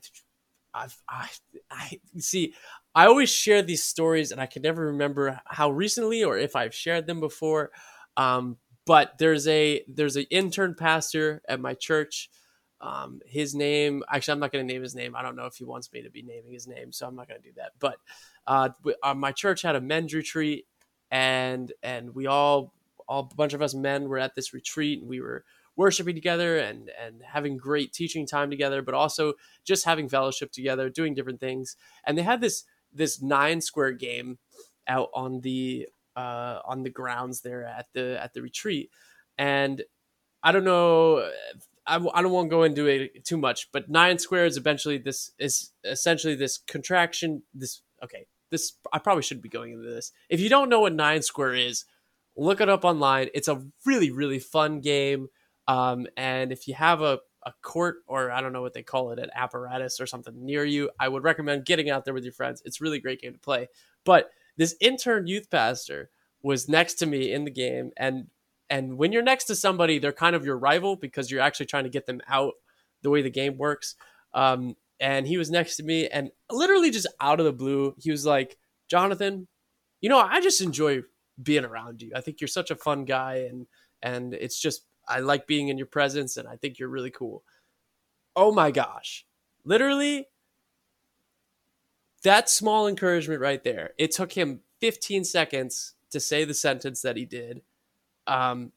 I, 0.74 0.88
I, 1.10 1.30
I 1.72 2.00
see. 2.18 2.54
I 2.96 3.06
always 3.06 3.30
share 3.30 3.62
these 3.62 3.84
stories, 3.84 4.32
and 4.32 4.42
I 4.42 4.46
can 4.46 4.62
never 4.62 4.88
remember 4.88 5.40
how 5.46 5.72
recently 5.72 6.24
or 6.24 6.38
if 6.38 6.56
I've 6.56 6.74
shared 6.74 7.08
them 7.08 7.20
before. 7.20 7.72
Um, 8.18 8.58
but 8.86 9.18
there's 9.20 9.48
a 9.48 9.84
there's 9.88 10.16
an 10.16 10.26
intern 10.30 10.76
pastor 10.76 11.42
at 11.48 11.60
my 11.60 11.74
church. 11.74 12.30
Um, 12.82 13.20
his 13.26 13.54
name, 13.54 14.04
actually, 14.10 14.34
I'm 14.34 14.40
not 14.40 14.52
going 14.52 14.66
to 14.66 14.74
name 14.74 14.82
his 14.82 14.96
name. 14.96 15.16
I 15.16 15.22
don't 15.22 15.36
know 15.36 15.46
if 15.46 15.56
he 15.56 15.66
wants 15.66 15.92
me 15.92 16.02
to 16.04 16.10
be 16.10 16.22
naming 16.22 16.54
his 16.54 16.68
name, 16.68 16.92
so 16.92 17.06
I'm 17.06 17.16
not 17.16 17.28
going 17.28 17.42
to 17.42 17.48
do 17.48 17.54
that. 17.58 17.74
But 17.80 17.98
uh, 18.48 18.70
uh, 19.04 19.14
my 19.14 19.32
church 19.32 19.62
had 19.62 19.76
a 19.76 19.82
men's 19.82 20.14
retreat, 20.14 20.66
and 21.12 21.72
and 21.84 22.16
we 22.16 22.28
all, 22.28 22.74
all 23.10 23.28
a 23.32 23.36
bunch 23.36 23.54
of 23.54 23.62
us 23.62 23.74
men 23.74 24.08
were 24.08 24.20
at 24.20 24.36
this 24.36 24.54
retreat, 24.54 25.02
and 25.02 25.10
we 25.10 25.20
were 25.20 25.44
worshiping 25.76 26.16
together 26.16 26.58
and 26.58 26.92
and 27.04 27.22
having 27.24 27.58
great 27.58 27.92
teaching 27.92 28.28
time 28.28 28.50
together, 28.50 28.82
but 28.82 28.94
also 28.94 29.34
just 29.66 29.84
having 29.84 30.08
fellowship 30.08 30.52
together, 30.52 30.90
doing 30.90 31.16
different 31.16 31.40
things. 31.40 31.76
And 32.06 32.18
they 32.18 32.22
had 32.22 32.40
this 32.40 32.64
this 32.94 33.22
nine 33.22 33.62
square 33.62 33.92
game 33.92 34.38
out 34.88 35.10
on 35.14 35.42
the 35.42 35.88
uh, 36.16 36.60
on 36.66 36.84
the 36.84 36.90
grounds 36.90 37.42
there 37.42 37.66
at 37.66 37.88
the 37.94 38.22
at 38.22 38.34
the 38.34 38.42
retreat. 38.42 38.92
And 39.38 39.84
I 40.44 40.52
don't 40.52 40.64
know. 40.64 41.30
I, 41.88 41.96
I 41.96 42.22
don't 42.22 42.32
want 42.32 42.46
to 42.46 42.56
go 42.56 42.64
into 42.64 42.86
it 42.86 43.26
too 43.26 43.38
much, 43.38 43.72
but 43.72 43.90
nine 43.90 44.20
squares 44.20 44.58
eventually 44.58 45.00
this 45.00 45.32
is 45.40 45.72
essentially 45.84 46.36
this 46.36 46.60
contraction. 46.60 47.42
This 47.54 47.82
okay. 48.04 48.28
This 48.52 48.74
I 48.92 49.00
probably 49.00 49.24
shouldn't 49.24 49.44
be 49.44 49.50
going 49.50 49.74
into 49.74 49.90
this. 49.90 50.12
If 50.28 50.40
you 50.40 50.50
don't 50.50 50.70
know 50.70 50.82
what 50.82 50.94
nine 50.94 51.22
square 51.22 51.54
is, 51.54 51.86
look 52.40 52.62
it 52.62 52.70
up 52.70 52.86
online. 52.86 53.30
It's 53.34 53.48
a 53.48 53.64
really 53.86 54.12
really 54.12 54.40
fun 54.40 54.82
game. 54.82 55.28
Um, 55.68 56.08
and 56.18 56.52
if 56.52 56.68
you 56.68 56.74
have 56.76 57.02
a 57.02 57.20
a 57.46 57.54
court 57.62 57.98
or 58.06 58.32
I 58.32 58.42
don't 58.42 58.54
know 58.54 58.62
what 58.62 58.74
they 58.74 58.84
call 58.84 59.12
it, 59.12 59.20
an 59.20 59.30
apparatus 59.34 60.02
or 60.02 60.06
something 60.06 60.34
near 60.46 60.66
you, 60.66 60.90
I 61.00 61.08
would 61.08 61.24
recommend 61.24 61.66
getting 61.66 61.90
out 61.90 62.04
there 62.04 62.14
with 62.14 62.24
your 62.24 62.34
friends. 62.34 62.62
It's 62.66 62.82
really 62.82 63.00
great 63.00 63.22
game 63.22 63.34
to 63.34 63.40
play. 63.40 63.70
But 64.04 64.30
this 64.58 64.76
intern 64.82 65.26
youth 65.26 65.50
pastor 65.50 66.10
was 66.44 66.70
next 66.70 66.96
to 66.96 67.06
me 67.06 67.32
in 67.32 67.46
the 67.46 67.52
game 67.52 67.92
and 67.98 68.28
and 68.70 68.98
when 68.98 69.12
you're 69.12 69.24
next 69.24 69.46
to 69.46 69.56
somebody 69.56 70.00
they're 70.00 70.12
kind 70.12 70.36
of 70.36 70.46
your 70.46 70.58
rival 70.58 70.96
because 70.96 71.32
you're 71.32 71.42
actually 71.42 71.66
trying 71.66 71.84
to 71.84 71.90
get 71.90 72.06
them 72.06 72.22
out 72.28 72.54
the 73.02 73.10
way 73.10 73.22
the 73.22 73.30
game 73.30 73.58
works 73.58 73.96
um, 74.34 74.76
and 75.00 75.28
he 75.28 75.38
was 75.38 75.50
next 75.50 75.78
to 75.78 75.84
me 75.84 76.08
and 76.08 76.30
literally 76.52 76.92
just 76.92 77.08
out 77.20 77.40
of 77.40 77.46
the 77.46 77.54
blue 77.54 77.96
he 77.98 78.12
was 78.12 78.26
like 78.26 78.58
jonathan 78.90 79.48
you 80.02 80.10
know 80.10 80.20
i 80.20 80.40
just 80.40 80.62
enjoy 80.62 81.02
being 81.42 81.66
around 81.66 82.02
you 82.02 82.12
i 82.16 82.22
think 82.22 82.42
you're 82.42 82.48
such 82.48 82.72
a 82.72 82.76
fun 82.76 83.06
guy 83.06 83.48
and 83.50 83.68
and 84.02 84.34
it's 84.34 84.60
just 84.60 84.86
i 85.08 85.20
like 85.20 85.48
being 85.48 85.70
in 85.70 85.78
your 85.78 85.88
presence 85.88 86.38
and 86.38 86.48
i 86.48 86.56
think 86.56 86.80
you're 86.80 86.90
really 86.90 87.12
cool 87.12 87.44
oh 88.36 88.52
my 88.52 88.72
gosh 88.72 89.26
literally 89.64 90.28
that 92.24 92.50
small 92.50 92.88
encouragement 92.88 93.42
right 93.42 93.64
there. 93.64 93.92
It 93.98 94.12
took 94.12 94.34
him 94.34 94.62
15 94.82 95.24
seconds 95.24 95.94
to 96.12 96.20
say 96.20 96.44
the 96.44 96.54
sentence 96.54 97.02
that 97.02 97.18
he 97.18 97.26
did. 97.26 97.62
Um, 98.28 98.72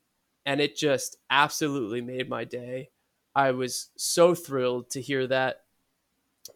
and 0.47 0.61
it 0.61 0.77
just 0.77 1.17
absolutely 1.31 2.01
made 2.01 2.29
my 2.29 2.45
day. 2.45 2.91
I 3.35 3.53
was 3.53 3.91
so 3.97 4.35
thrilled 4.35 4.91
to 4.91 5.01
hear 5.01 5.27
that 5.27 5.63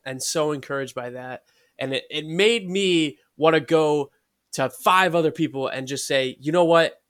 and 0.05 0.23
so 0.23 0.53
encouraged 0.53 0.95
by 0.95 1.11
that. 1.11 1.45
And 1.79 1.95
it, 1.95 2.05
it 2.11 2.27
made 2.27 2.69
me 2.69 3.19
want 3.37 3.55
to 3.55 3.61
go 3.61 4.11
to 4.57 4.71
five 4.71 5.15
other 5.15 5.31
people 5.31 5.69
and 5.69 5.87
just 5.87 6.07
say, 6.07 6.35
you 6.41 6.51
know 6.51 6.65
what? 6.65 7.03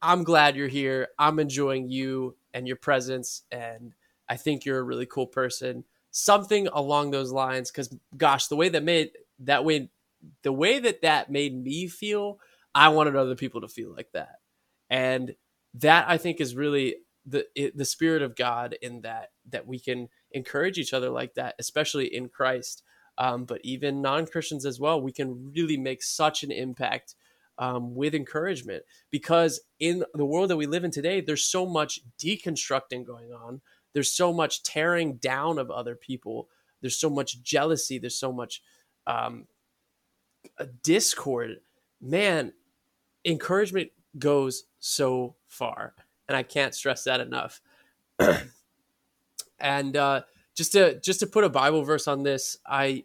I'm 0.00 0.22
glad 0.22 0.54
you're 0.54 0.68
here. 0.68 1.08
I'm 1.18 1.40
enjoying 1.40 1.90
you 1.90 2.36
and 2.54 2.68
your 2.68 2.76
presence. 2.76 3.42
And 3.50 3.92
I 4.28 4.36
think 4.36 4.64
you're 4.64 4.78
a 4.78 4.84
really 4.84 5.06
cool 5.06 5.26
person. 5.26 5.82
Something 6.12 6.68
along 6.68 7.10
those 7.10 7.32
lines. 7.32 7.72
Cause 7.72 7.92
gosh, 8.16 8.46
the 8.46 8.54
way 8.54 8.68
that 8.68 8.84
made 8.84 9.10
that 9.40 9.64
way, 9.64 9.90
the 10.44 10.52
way 10.52 10.78
that 10.78 11.02
that 11.02 11.28
made 11.28 11.60
me 11.60 11.88
feel, 11.88 12.38
I 12.72 12.90
wanted 12.90 13.16
other 13.16 13.34
people 13.34 13.62
to 13.62 13.68
feel 13.68 13.92
like 13.92 14.12
that. 14.12 14.36
And 14.88 15.34
that 15.74 16.08
I 16.08 16.18
think 16.18 16.40
is 16.40 16.54
really 16.54 16.98
the 17.26 17.46
the 17.74 17.84
spirit 17.84 18.22
of 18.22 18.36
God 18.36 18.76
in 18.80 19.00
that 19.00 19.30
that 19.50 19.66
we 19.66 19.80
can 19.80 20.08
encourage 20.30 20.78
each 20.78 20.92
other 20.92 21.10
like 21.10 21.34
that, 21.34 21.56
especially 21.58 22.14
in 22.14 22.28
Christ. 22.28 22.84
Um, 23.18 23.44
but 23.44 23.60
even 23.62 24.02
non 24.02 24.26
Christians 24.26 24.64
as 24.64 24.80
well, 24.80 25.00
we 25.00 25.12
can 25.12 25.52
really 25.52 25.76
make 25.76 26.02
such 26.02 26.42
an 26.42 26.50
impact 26.50 27.14
um, 27.58 27.94
with 27.94 28.14
encouragement 28.14 28.82
because 29.10 29.60
in 29.78 30.04
the 30.14 30.24
world 30.24 30.50
that 30.50 30.56
we 30.56 30.66
live 30.66 30.84
in 30.84 30.90
today, 30.90 31.20
there's 31.20 31.44
so 31.44 31.66
much 31.66 32.00
deconstructing 32.18 33.04
going 33.04 33.32
on. 33.32 33.60
There's 33.92 34.12
so 34.12 34.32
much 34.32 34.62
tearing 34.62 35.14
down 35.14 35.58
of 35.58 35.70
other 35.70 35.94
people. 35.94 36.48
There's 36.80 36.98
so 36.98 37.10
much 37.10 37.42
jealousy. 37.42 37.98
There's 37.98 38.18
so 38.18 38.32
much 38.32 38.62
um, 39.06 39.46
discord. 40.82 41.60
Man, 42.00 42.52
encouragement 43.24 43.90
goes 44.18 44.64
so 44.80 45.36
far, 45.48 45.94
and 46.28 46.36
I 46.36 46.42
can't 46.42 46.74
stress 46.74 47.04
that 47.04 47.20
enough. 47.20 47.60
and 49.60 49.96
uh, 49.96 50.22
just 50.54 50.72
to 50.72 51.00
just 51.00 51.20
to 51.20 51.26
put 51.26 51.44
a 51.44 51.48
Bible 51.48 51.82
verse 51.84 52.08
on 52.08 52.22
this, 52.22 52.56
I 52.66 53.04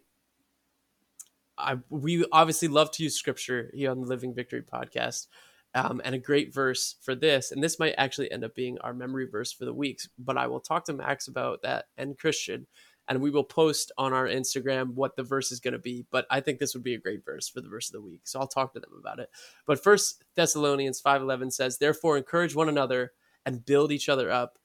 I 1.58 1.78
we 1.90 2.26
obviously 2.32 2.68
love 2.68 2.92
to 2.92 3.04
use 3.04 3.16
scripture 3.16 3.72
here 3.74 3.92
on 3.92 4.02
the 4.02 4.08
Living 4.08 4.34
Victory 4.34 4.62
podcast. 4.62 5.28
Um, 5.76 6.02
and 6.04 6.16
a 6.16 6.18
great 6.18 6.54
verse 6.54 6.96
for 7.02 7.14
this, 7.14 7.52
and 7.52 7.62
this 7.62 7.78
might 7.78 7.94
actually 7.98 8.32
end 8.32 8.44
up 8.44 8.56
being 8.56 8.80
our 8.80 8.94
memory 8.94 9.28
verse 9.30 9.52
for 9.52 9.66
the 9.66 9.74
weeks, 9.74 10.08
but 10.18 10.38
I 10.38 10.48
will 10.48 10.62
talk 10.62 10.86
to 10.86 10.94
Max 10.94 11.28
about 11.28 11.62
that 11.64 11.86
and 11.98 12.18
Christian, 12.18 12.66
and 13.08 13.22
we 13.22 13.30
will 13.30 13.44
post 13.44 13.92
on 13.98 14.12
our 14.12 14.26
Instagram 14.26 14.94
what 14.96 15.16
the 15.16 15.24
verse 15.24 15.52
is 15.52 15.60
going 15.60 15.74
to 15.74 15.78
be. 15.80 16.06
But 16.10 16.26
I 16.32 16.40
think 16.40 16.58
this 16.58 16.74
would 16.74 16.84
be 16.84 16.96
a 16.96 17.00
great 17.00 17.24
verse 17.24 17.48
for 17.50 17.62
the 17.62 17.70
verse 17.70 17.90
of 17.90 17.94
the 17.94 18.02
week, 18.02 18.22
so 18.24 18.40
I'll 18.40 18.48
talk 18.48 18.74
to 18.74 18.80
them 18.80 18.94
about 18.98 19.20
it. 19.20 19.30
But 19.68 19.84
First 19.84 20.24
Thessalonians 20.36 21.02
five 21.02 21.22
eleven 21.22 21.52
says, 21.52 21.78
"Therefore 21.78 22.18
encourage 22.18 22.56
one 22.56 22.70
another 22.70 23.12
and 23.46 23.66
build 23.66 23.92
each 23.92 24.10
other 24.10 24.32
up, 24.32 24.58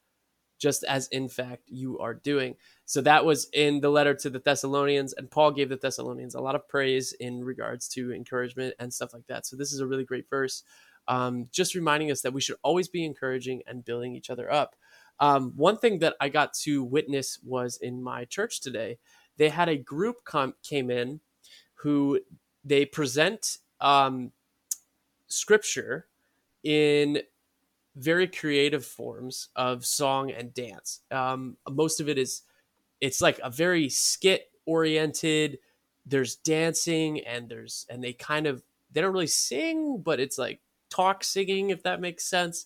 just 0.63 0.83
as 0.85 1.07
in 1.09 1.27
fact 1.27 1.63
you 1.67 1.99
are 1.99 2.13
doing." 2.13 2.55
So 2.85 3.01
that 3.01 3.25
was 3.25 3.49
in 3.53 3.81
the 3.81 3.89
letter 3.89 4.13
to 4.15 4.29
the 4.29 4.39
Thessalonians, 4.39 5.13
and 5.13 5.29
Paul 5.29 5.51
gave 5.51 5.69
the 5.69 5.77
Thessalonians 5.77 6.35
a 6.35 6.41
lot 6.41 6.55
of 6.55 6.67
praise 6.67 7.13
in 7.19 7.43
regards 7.43 7.87
to 7.89 8.13
encouragement 8.13 8.75
and 8.79 8.93
stuff 8.93 9.13
like 9.13 9.27
that. 9.27 9.45
So 9.45 9.57
this 9.57 9.73
is 9.73 9.81
a 9.81 9.87
really 9.87 10.05
great 10.05 10.29
verse, 10.29 10.63
um, 11.07 11.47
just 11.51 11.75
reminding 11.75 12.11
us 12.11 12.21
that 12.21 12.33
we 12.33 12.41
should 12.41 12.57
always 12.63 12.87
be 12.87 13.05
encouraging 13.05 13.61
and 13.67 13.85
building 13.85 14.15
each 14.15 14.29
other 14.29 14.51
up. 14.51 14.75
Um, 15.19 15.53
one 15.55 15.77
thing 15.77 15.99
that 15.99 16.15
I 16.19 16.29
got 16.29 16.53
to 16.63 16.83
witness 16.83 17.39
was 17.43 17.77
in 17.77 18.01
my 18.01 18.25
church 18.25 18.61
today. 18.61 18.97
They 19.37 19.49
had 19.49 19.69
a 19.69 19.77
group 19.77 20.17
come 20.25 20.53
came 20.63 20.89
in 20.89 21.19
who 21.75 22.19
they 22.63 22.85
present 22.85 23.57
um, 23.81 24.31
scripture 25.27 26.07
in 26.63 27.19
very 27.95 28.27
creative 28.27 28.85
forms 28.85 29.49
of 29.55 29.85
song 29.85 30.31
and 30.31 30.53
dance. 30.53 31.01
Um, 31.11 31.57
most 31.69 31.99
of 31.99 32.09
it 32.09 32.17
is 32.17 32.41
it's 33.01 33.21
like 33.21 33.39
a 33.43 33.49
very 33.49 33.89
skit 33.89 34.49
oriented 34.65 35.59
there's 36.05 36.35
dancing 36.37 37.21
and 37.21 37.49
there's 37.49 37.85
and 37.89 38.03
they 38.03 38.13
kind 38.13 38.47
of 38.47 38.63
they 38.91 39.01
don't 39.01 39.13
really 39.13 39.27
sing 39.27 39.97
but 39.97 40.19
it's 40.19 40.37
like 40.37 40.59
talk 40.89 41.23
singing 41.23 41.69
if 41.69 41.83
that 41.83 42.01
makes 42.01 42.25
sense. 42.25 42.65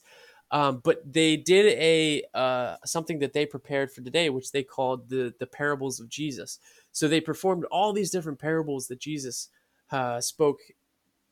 Um, 0.50 0.79
but 0.81 1.01
they 1.12 1.36
did 1.36 1.77
a 1.77 2.24
uh, 2.34 2.77
something 2.86 3.19
that 3.19 3.34
they 3.34 3.46
prepared 3.46 3.91
for 3.91 4.01
today 4.01 4.29
which 4.29 4.51
they 4.51 4.63
called 4.63 5.10
the 5.10 5.34
the 5.39 5.48
parables 5.48 6.00
of 6.00 6.10
jesus. 6.10 6.60
So 6.91 7.07
they 7.07 7.22
performed 7.22 7.65
all 7.65 7.93
these 7.93 8.12
different 8.12 8.39
parables 8.39 8.88
that 8.88 9.00
jesus 9.00 9.50
uh, 9.91 10.22
spoke 10.22 10.60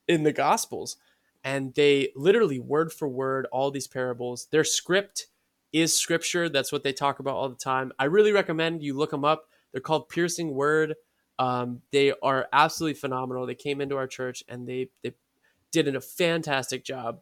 in 0.08 0.24
the 0.24 0.34
gospels 0.34 0.98
and 1.46 1.74
they 1.76 2.10
literally 2.16 2.60
word 2.60 2.92
for 2.92 3.08
word 3.08 3.48
all 3.52 3.72
these 3.72 3.88
parables 3.88 4.48
their 4.52 4.66
script 4.66 5.28
is 5.76 5.98
scripture. 5.98 6.48
That's 6.48 6.72
what 6.72 6.84
they 6.84 6.94
talk 6.94 7.20
about 7.20 7.36
all 7.36 7.50
the 7.50 7.56
time. 7.56 7.92
I 8.00 8.06
really 8.06 8.32
recommend 8.32 8.82
you 8.82 8.94
look 8.94 9.12
them 9.12 9.26
up. 9.26 9.50
They're 9.74 9.82
called 9.82 10.08
Piercing 10.08 10.54
Word. 10.54 10.96
Um, 11.38 11.82
they 11.92 12.14
are 12.24 12.48
absolutely 12.54 12.94
phenomenal. 12.94 13.46
They 13.46 13.56
came 13.56 13.82
into 13.82 13.98
our 13.98 14.08
church 14.08 14.42
and 14.48 14.66
they 14.66 14.90
they 15.04 15.12
did 15.74 15.94
a 15.94 16.00
fantastic 16.00 16.86
job. 16.86 17.20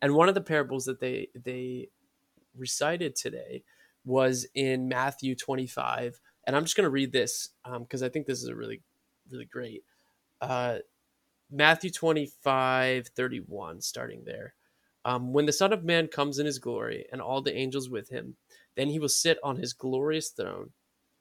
And 0.00 0.14
one 0.14 0.28
of 0.28 0.36
the 0.36 0.40
parables 0.40 0.84
that 0.84 1.00
they 1.00 1.30
they 1.34 1.88
recited 2.56 3.16
today 3.16 3.64
was 4.04 4.46
in 4.54 4.86
Matthew 4.86 5.34
25. 5.34 6.20
And 6.46 6.54
I'm 6.54 6.62
just 6.62 6.76
going 6.76 6.84
to 6.84 6.90
read 6.90 7.10
this 7.10 7.48
because 7.80 8.02
um, 8.02 8.06
I 8.06 8.08
think 8.08 8.28
this 8.28 8.40
is 8.40 8.48
a 8.48 8.54
really, 8.54 8.82
really 9.32 9.46
great. 9.46 9.82
Uh, 10.40 10.78
Matthew 11.50 11.90
25, 11.90 13.08
31, 13.08 13.80
starting 13.80 14.24
there. 14.24 14.54
Um, 15.04 15.32
when 15.32 15.46
the 15.46 15.52
Son 15.52 15.72
of 15.72 15.84
Man 15.84 16.08
comes 16.08 16.38
in 16.40 16.46
his 16.46 16.58
glory 16.58 17.06
and 17.12 17.20
all 17.20 17.40
the 17.40 17.56
angels 17.56 17.88
with 17.88 18.08
him, 18.08 18.36
then 18.76 18.88
he 18.88 18.98
will 18.98 19.08
sit 19.08 19.38
on 19.44 19.56
his 19.56 19.72
glorious 19.72 20.30
throne. 20.30 20.70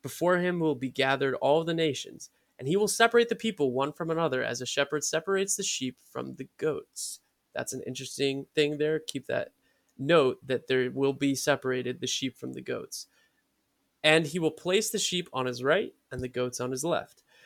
Before 0.01 0.37
him 0.37 0.59
will 0.59 0.75
be 0.75 0.89
gathered 0.89 1.35
all 1.35 1.63
the 1.63 1.73
nations, 1.73 2.31
and 2.57 2.67
he 2.67 2.75
will 2.75 2.87
separate 2.87 3.29
the 3.29 3.35
people 3.35 3.71
one 3.71 3.93
from 3.93 4.09
another 4.09 4.43
as 4.43 4.61
a 4.61 4.65
shepherd 4.65 5.03
separates 5.03 5.55
the 5.55 5.63
sheep 5.63 5.97
from 6.11 6.35
the 6.35 6.47
goats. 6.57 7.19
That's 7.53 7.73
an 7.73 7.83
interesting 7.85 8.47
thing 8.55 8.77
there. 8.77 8.99
Keep 8.99 9.27
that 9.27 9.49
note 9.97 10.39
that 10.45 10.67
there 10.67 10.89
will 10.91 11.13
be 11.13 11.35
separated 11.35 11.99
the 11.99 12.07
sheep 12.07 12.35
from 12.37 12.53
the 12.53 12.61
goats. 12.61 13.07
And 14.03 14.25
he 14.27 14.39
will 14.39 14.51
place 14.51 14.89
the 14.89 14.99
sheep 14.99 15.29
on 15.33 15.45
his 15.45 15.63
right 15.63 15.93
and 16.11 16.21
the 16.21 16.27
goats 16.27 16.59
on 16.59 16.71
his 16.71 16.83
left. 16.83 17.23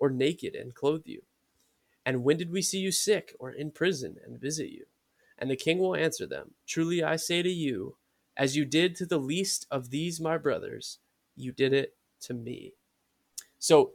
Or 0.00 0.10
naked 0.10 0.56
and 0.56 0.74
clothe 0.74 1.06
you? 1.06 1.22
And 2.04 2.24
when 2.24 2.38
did 2.38 2.50
we 2.50 2.62
see 2.62 2.78
you 2.78 2.90
sick 2.90 3.36
or 3.38 3.50
in 3.52 3.70
prison 3.70 4.16
and 4.26 4.40
visit 4.40 4.70
you? 4.70 4.86
And 5.38 5.50
the 5.50 5.56
king 5.56 5.78
will 5.78 5.94
answer 5.94 6.26
them 6.26 6.54
Truly 6.66 7.02
I 7.02 7.16
say 7.16 7.42
to 7.42 7.50
you, 7.50 7.96
as 8.36 8.56
you 8.56 8.64
did 8.64 8.96
to 8.96 9.06
the 9.06 9.18
least 9.18 9.66
of 9.70 9.90
these 9.90 10.20
my 10.20 10.38
brothers, 10.38 10.98
you 11.36 11.52
did 11.52 11.72
it 11.72 11.94
to 12.22 12.34
me. 12.34 12.72
So 13.58 13.92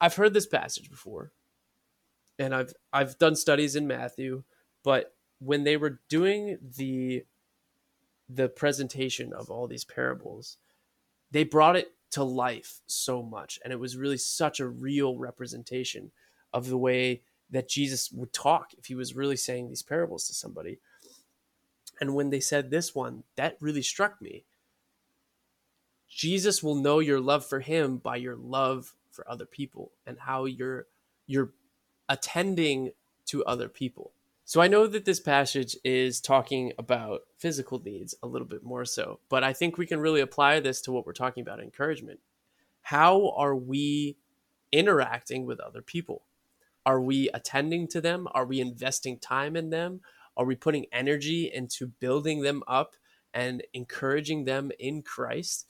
I've 0.00 0.14
heard 0.14 0.34
this 0.34 0.46
passage 0.46 0.90
before, 0.90 1.32
and 2.38 2.54
I've 2.54 2.72
I've 2.92 3.18
done 3.18 3.34
studies 3.34 3.74
in 3.74 3.86
Matthew, 3.86 4.44
but 4.84 5.14
when 5.40 5.64
they 5.64 5.76
were 5.76 6.00
doing 6.08 6.58
the 6.76 7.24
the 8.28 8.48
presentation 8.48 9.32
of 9.32 9.50
all 9.50 9.66
these 9.66 9.84
parables, 9.84 10.58
they 11.30 11.44
brought 11.44 11.76
it 11.76 11.92
to 12.10 12.24
life 12.24 12.80
so 12.86 13.22
much. 13.22 13.58
And 13.62 13.72
it 13.72 13.80
was 13.80 13.96
really 13.96 14.16
such 14.16 14.60
a 14.60 14.68
real 14.68 15.16
representation 15.16 16.10
of 16.52 16.68
the 16.68 16.78
way 16.78 17.22
that 17.50 17.68
Jesus 17.68 18.10
would 18.12 18.32
talk 18.32 18.72
if 18.78 18.86
he 18.86 18.94
was 18.94 19.16
really 19.16 19.36
saying 19.36 19.68
these 19.68 19.82
parables 19.82 20.26
to 20.26 20.34
somebody. 20.34 20.78
And 22.00 22.14
when 22.14 22.30
they 22.30 22.40
said 22.40 22.70
this 22.70 22.94
one, 22.94 23.24
that 23.36 23.56
really 23.60 23.82
struck 23.82 24.20
me. 24.22 24.44
Jesus 26.08 26.62
will 26.62 26.74
know 26.74 27.00
your 27.00 27.20
love 27.20 27.44
for 27.44 27.60
him 27.60 27.98
by 27.98 28.16
your 28.16 28.36
love 28.36 28.94
for 29.10 29.28
other 29.30 29.46
people 29.46 29.92
and 30.06 30.18
how 30.18 30.44
you're 30.44 30.86
you're 31.26 31.52
attending 32.08 32.92
to 33.26 33.44
other 33.44 33.68
people. 33.68 34.12
So 34.48 34.62
I 34.62 34.66
know 34.66 34.86
that 34.86 35.04
this 35.04 35.20
passage 35.20 35.76
is 35.84 36.22
talking 36.22 36.72
about 36.78 37.20
physical 37.36 37.82
needs 37.84 38.14
a 38.22 38.26
little 38.26 38.48
bit 38.48 38.64
more 38.64 38.86
so, 38.86 39.20
but 39.28 39.44
I 39.44 39.52
think 39.52 39.76
we 39.76 39.84
can 39.84 40.00
really 40.00 40.22
apply 40.22 40.58
this 40.60 40.80
to 40.82 40.90
what 40.90 41.04
we're 41.04 41.12
talking 41.12 41.42
about 41.42 41.60
encouragement. 41.60 42.20
How 42.80 43.34
are 43.36 43.54
we 43.54 44.16
interacting 44.72 45.44
with 45.44 45.60
other 45.60 45.82
people? 45.82 46.22
Are 46.86 46.98
we 46.98 47.28
attending 47.34 47.88
to 47.88 48.00
them? 48.00 48.26
Are 48.32 48.46
we 48.46 48.58
investing 48.58 49.18
time 49.18 49.54
in 49.54 49.68
them? 49.68 50.00
Are 50.34 50.46
we 50.46 50.54
putting 50.54 50.86
energy 50.92 51.52
into 51.52 51.86
building 51.86 52.40
them 52.40 52.62
up 52.66 52.96
and 53.34 53.62
encouraging 53.74 54.46
them 54.46 54.70
in 54.78 55.02
Christ? 55.02 55.66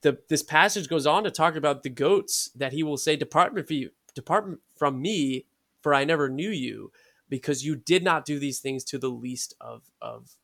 The, 0.00 0.18
this 0.28 0.42
passage 0.42 0.88
goes 0.88 1.06
on 1.06 1.22
to 1.22 1.30
talk 1.30 1.54
about 1.54 1.84
the 1.84 1.90
goats 1.90 2.50
that 2.56 2.72
he 2.72 2.82
will 2.82 2.96
say, 2.96 3.14
Depart 3.14 3.52
from, 3.52 3.78
depart 4.16 4.58
from 4.76 5.00
me, 5.00 5.46
for 5.80 5.94
I 5.94 6.02
never 6.02 6.28
knew 6.28 6.50
you, 6.50 6.90
because 7.28 7.64
you 7.64 7.76
did 7.76 8.02
not 8.02 8.24
do 8.24 8.38
these 8.38 8.60
things 8.60 8.84
to 8.84 8.98
the 8.98 9.10
least 9.10 9.54
of, 9.60 9.82
of 10.00 10.36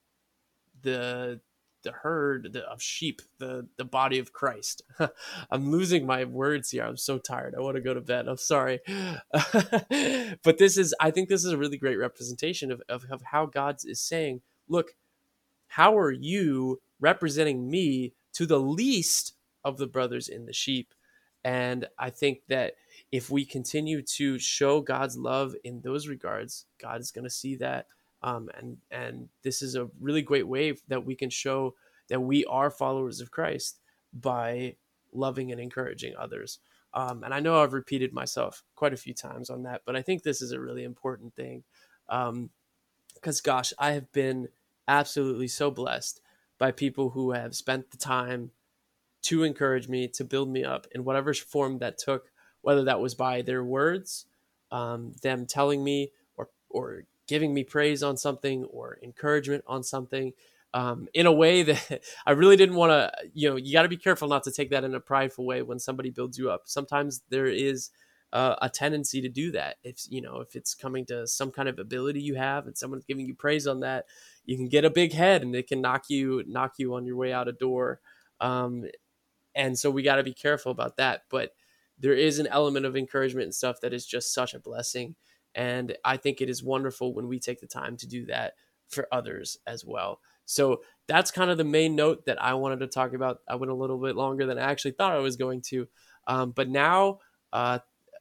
the 0.83 1.41
the 1.85 1.93
herd 1.93 2.57
of 2.57 2.83
sheep, 2.83 3.23
the 3.39 3.69
the 3.77 3.85
body 3.85 4.19
of 4.19 4.33
Christ. 4.33 4.83
I'm 5.51 5.71
losing 5.71 6.07
my 6.07 6.25
words 6.25 6.71
here. 6.71 6.83
I'm 6.85 6.97
so 6.97 7.19
tired. 7.19 7.55
I 7.57 7.61
want 7.61 7.77
to 7.77 7.83
go 7.83 7.95
to 7.95 8.01
bed. 8.01 8.27
I'm 8.27 8.39
sorry. 8.39 8.81
but 9.33 10.59
this 10.59 10.77
is 10.77 10.95
I 10.99 11.11
think 11.11 11.29
this 11.29 11.45
is 11.45 11.53
a 11.53 11.59
really 11.59 11.77
great 11.77 11.99
representation 11.99 12.73
of, 12.73 12.83
of, 12.89 13.05
of 13.11 13.23
how 13.23 13.47
God 13.47 13.77
is 13.85 14.01
saying, 14.01 14.41
look, 14.67 14.97
how 15.69 15.97
are 15.97 16.11
you 16.11 16.81
representing 17.01 17.71
me 17.71 18.15
to 18.33 18.47
the 18.47 18.61
least 18.61 19.35
of 19.65 19.77
the 19.77 19.87
brothers 19.87 20.29
in 20.29 20.47
the 20.47 20.53
sheep? 20.53 20.95
And 21.45 21.87
I 21.99 22.11
think 22.11 22.41
that 22.49 22.75
if 23.15 23.31
we 23.31 23.45
continue 23.45 24.03
to 24.03 24.41
show 24.41 24.81
God's 24.81 25.17
love 25.17 25.55
in 25.63 25.81
those 25.83 26.09
regards, 26.09 26.67
God 26.83 27.01
is 27.01 27.13
going 27.13 27.23
to 27.23 27.31
see 27.31 27.55
that 27.57 27.87
um, 28.23 28.49
and 28.59 28.79
and 28.91 29.29
this 29.45 29.63
is 29.63 29.77
a 29.77 29.89
really 30.01 30.23
great 30.23 30.49
way 30.49 30.75
that 30.89 31.05
we 31.05 31.15
can 31.15 31.31
show 31.31 31.77
that 32.09 32.21
we 32.21 32.45
are 32.47 32.71
followers 32.71 33.21
of 33.21 33.31
Christ 33.31 33.79
by 34.13 34.75
loving 35.13 35.53
and 35.53 35.61
encouraging 35.61 36.15
others. 36.19 36.59
Um, 36.93 37.23
and 37.23 37.33
I 37.33 37.39
know 37.39 37.63
I've 37.63 37.73
repeated 37.73 38.13
myself 38.13 38.65
quite 38.75 38.93
a 38.93 38.97
few 38.97 39.15
times 39.15 39.49
on 39.49 39.63
that, 39.63 39.83
but 39.87 39.95
I 39.95 40.03
think 40.03 40.23
this 40.23 40.43
is 40.43 40.51
a 40.51 40.61
really 40.61 40.83
important 40.83 41.37
thing. 41.37 41.63
Because, 42.09 43.39
um, 43.39 43.45
gosh, 43.45 43.73
I 43.79 43.93
have 43.93 44.11
been 44.11 44.49
absolutely 44.89 45.49
so 45.49 45.71
blessed 45.71 46.21
by 46.59 46.73
people 46.73 47.11
who 47.11 47.31
have 47.31 47.55
spent 47.55 47.93
the 47.93 47.97
time 47.97 48.51
to 49.23 49.45
encourage 49.45 49.89
me, 49.89 50.09
to 50.09 50.25
build 50.25 50.49
me 50.49 50.65
up 50.65 50.87
in 50.93 51.05
whatever 51.05 51.33
form 51.33 51.79
that 51.79 51.99
took, 51.99 52.31
whether 52.65 52.85
that 52.85 53.01
was 53.01 53.15
by 53.15 53.43
their 53.43 53.63
words, 53.63 54.27
um, 54.73 55.13
them 55.23 55.47
telling 55.47 55.85
me, 55.85 56.11
or, 56.37 56.49
or 56.71 57.05
giving 57.29 57.53
me 57.55 57.63
praise 57.63 58.03
on 58.03 58.17
something 58.17 58.65
or 58.65 58.99
encouragement 59.03 59.63
on 59.67 59.83
something 59.83 60.33
um, 60.73 61.07
in 61.15 61.27
a 61.27 61.33
way 61.33 61.63
that 61.63 62.01
I 62.27 62.33
really 62.33 62.57
didn't 62.57 62.77
want 62.77 62.91
to, 62.91 63.13
you 63.33 63.51
know, 63.51 63.57
you 63.57 63.73
got 63.73 63.83
to 63.83 63.89
be 63.89 63.97
careful 63.97 64.29
not 64.29 64.43
to 64.45 64.51
take 64.51 64.71
that 64.71 64.83
in 64.83 64.95
a 64.95 65.01
prideful 65.01 65.47
way 65.47 65.63
when 65.63 65.79
somebody 65.79 66.11
builds 66.11 66.39
you 66.39 66.51
up. 66.51 66.63
Sometimes 66.65 67.23
there 67.29 67.47
is 67.47 67.91
uh, 68.33 68.57
a 68.63 68.69
tendency 68.71 69.21
to 69.21 69.29
do 69.29 69.53
that. 69.53 69.77
If, 69.85 70.01
you 70.09 70.23
know, 70.23 70.41
if 70.41 70.57
it's 70.57 70.75
coming 70.75 71.05
to 71.07 71.27
some 71.27 71.53
kind 71.53 71.69
of 71.69 71.79
ability 71.79 72.21
you 72.21 72.35
have 72.35 72.67
and 72.67 72.77
someone's 72.77 73.05
giving 73.05 73.27
you 73.27 73.35
praise 73.35 73.67
on 73.67 73.81
that, 73.81 74.07
you 74.47 74.57
can 74.57 74.69
get 74.69 74.87
a 74.87 74.91
big 74.91 75.13
head 75.13 75.43
and 75.43 75.55
it 75.55 75.69
can 75.69 75.83
knock 75.83 76.07
you, 76.09 76.43
knock 76.47 76.75
you 76.79 76.95
on 76.95 77.07
your 77.07 77.17
way 77.17 77.33
out 77.33 77.47
a 77.47 77.53
door. 77.53 78.01
Um, 78.41 78.87
and 79.55 79.79
so 79.79 79.91
we 79.91 80.03
got 80.03 80.17
to 80.17 80.25
be 80.25 80.35
careful 80.35 80.73
about 80.73 80.97
that. 80.97 81.23
But 81.31 81.53
there 81.99 82.15
is 82.15 82.39
an 82.39 82.47
element 82.49 82.87
of 82.87 82.97
encouragement 82.97 83.45
and 83.45 83.55
stuff 83.55 83.81
that 83.83 83.93
is 83.93 84.07
just 84.07 84.33
such 84.35 84.55
a 84.55 84.61
blessing. 84.61 85.15
And 85.55 85.97
I 86.05 86.17
think 86.17 86.41
it 86.41 86.51
is 86.51 86.63
wonderful 86.63 87.15
when 87.15 87.29
we 87.29 87.39
take 87.39 87.61
the 87.61 87.67
time 87.67 87.97
to 87.99 88.07
do 88.07 88.27
that 88.27 88.55
for 88.89 89.07
others 89.13 89.57
as 89.67 89.85
well. 89.85 90.21
So 90.45 90.83
that's 91.07 91.31
kind 91.31 91.51
of 91.51 91.59
the 91.59 91.65
main 91.65 91.97
note 91.97 92.27
that 92.27 92.43
I 92.43 92.55
wanted 92.55 92.81
to 92.81 92.87
talk 92.87 93.15
about. 93.15 93.39
I 93.49 93.55
went 93.55 93.71
a 93.71 93.77
little 93.77 93.99
bit 93.99 94.17
longer 94.17 94.47
than 94.47 94.59
I 94.59 94.63
actually 94.63 94.93
thought 94.93 95.13
I 95.13 95.19
was 95.21 95.37
going 95.37 95.63
to. 95.69 95.89
Um, 96.27 96.51
but 96.51 96.69
now 96.69 97.19
uh, 97.53 97.79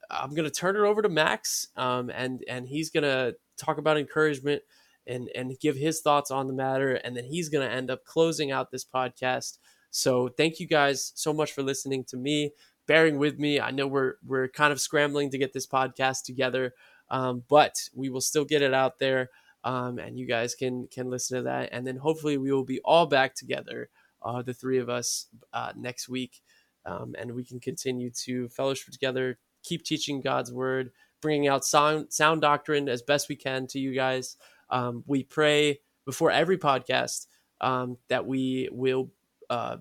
I'm 0.09 0.33
going 0.33 0.45
to 0.45 0.51
turn 0.51 0.75
it 0.75 0.81
over 0.81 1.01
to 1.01 1.09
Max, 1.09 1.67
um, 1.75 2.09
and 2.09 2.43
and 2.47 2.67
he's 2.67 2.89
going 2.89 3.03
to 3.03 3.35
talk 3.57 3.77
about 3.77 3.97
encouragement 3.97 4.61
and 5.07 5.29
and 5.35 5.57
give 5.59 5.75
his 5.75 6.01
thoughts 6.01 6.31
on 6.31 6.47
the 6.47 6.53
matter, 6.53 6.93
and 6.93 7.15
then 7.15 7.25
he's 7.25 7.49
going 7.49 7.67
to 7.67 7.73
end 7.73 7.89
up 7.89 8.05
closing 8.05 8.51
out 8.51 8.71
this 8.71 8.85
podcast. 8.85 9.57
So 9.91 10.27
thank 10.27 10.59
you 10.59 10.67
guys 10.67 11.11
so 11.15 11.33
much 11.33 11.53
for 11.53 11.61
listening 11.61 12.03
to 12.05 12.17
me, 12.17 12.51
bearing 12.87 13.17
with 13.17 13.39
me. 13.39 13.59
I 13.59 13.71
know 13.71 13.87
we're 13.87 14.15
we're 14.25 14.47
kind 14.47 14.71
of 14.71 14.81
scrambling 14.81 15.29
to 15.31 15.37
get 15.37 15.53
this 15.53 15.67
podcast 15.67 16.23
together. 16.23 16.73
Um, 17.09 17.43
but 17.47 17.75
we 17.93 18.09
will 18.09 18.21
still 18.21 18.45
get 18.45 18.61
it 18.61 18.73
out 18.73 18.97
there, 18.97 19.29
um, 19.63 19.99
and 19.99 20.17
you 20.17 20.25
guys 20.25 20.55
can 20.55 20.87
can 20.87 21.09
listen 21.09 21.37
to 21.37 21.43
that. 21.43 21.69
And 21.71 21.85
then 21.85 21.97
hopefully 21.97 22.37
we 22.37 22.51
will 22.51 22.63
be 22.63 22.79
all 22.83 23.05
back 23.05 23.35
together, 23.35 23.89
uh, 24.23 24.41
the 24.41 24.53
three 24.53 24.79
of 24.79 24.89
us, 24.89 25.27
uh, 25.53 25.73
next 25.75 26.09
week, 26.09 26.41
um, 26.85 27.15
and 27.19 27.33
we 27.33 27.43
can 27.43 27.59
continue 27.59 28.09
to 28.23 28.49
fellowship 28.49 28.91
together, 28.91 29.37
keep 29.63 29.83
teaching 29.83 30.21
God's 30.21 30.51
word, 30.51 30.91
bringing 31.21 31.47
out 31.47 31.65
sound 31.65 32.11
sound 32.11 32.41
doctrine 32.41 32.89
as 32.89 33.03
best 33.03 33.29
we 33.29 33.35
can 33.35 33.67
to 33.67 33.79
you 33.79 33.93
guys. 33.93 34.37
Um, 34.69 35.03
we 35.05 35.23
pray 35.23 35.81
before 36.05 36.31
every 36.31 36.57
podcast 36.57 37.27
um, 37.61 37.97
that 38.07 38.25
we 38.25 38.69
will. 38.71 39.11
Uh, 39.49 39.77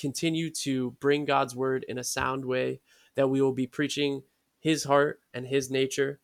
continue 0.00 0.50
to 0.50 0.92
bring 1.00 1.24
God's 1.24 1.54
word 1.54 1.84
in 1.88 1.98
a 1.98 2.04
sound 2.04 2.44
way, 2.44 2.80
that 3.14 3.28
we 3.28 3.40
will 3.40 3.52
be 3.52 3.66
preaching 3.66 4.22
his 4.60 4.84
heart 4.84 5.20
and 5.34 5.46
his 5.46 5.70
nature 5.70 6.20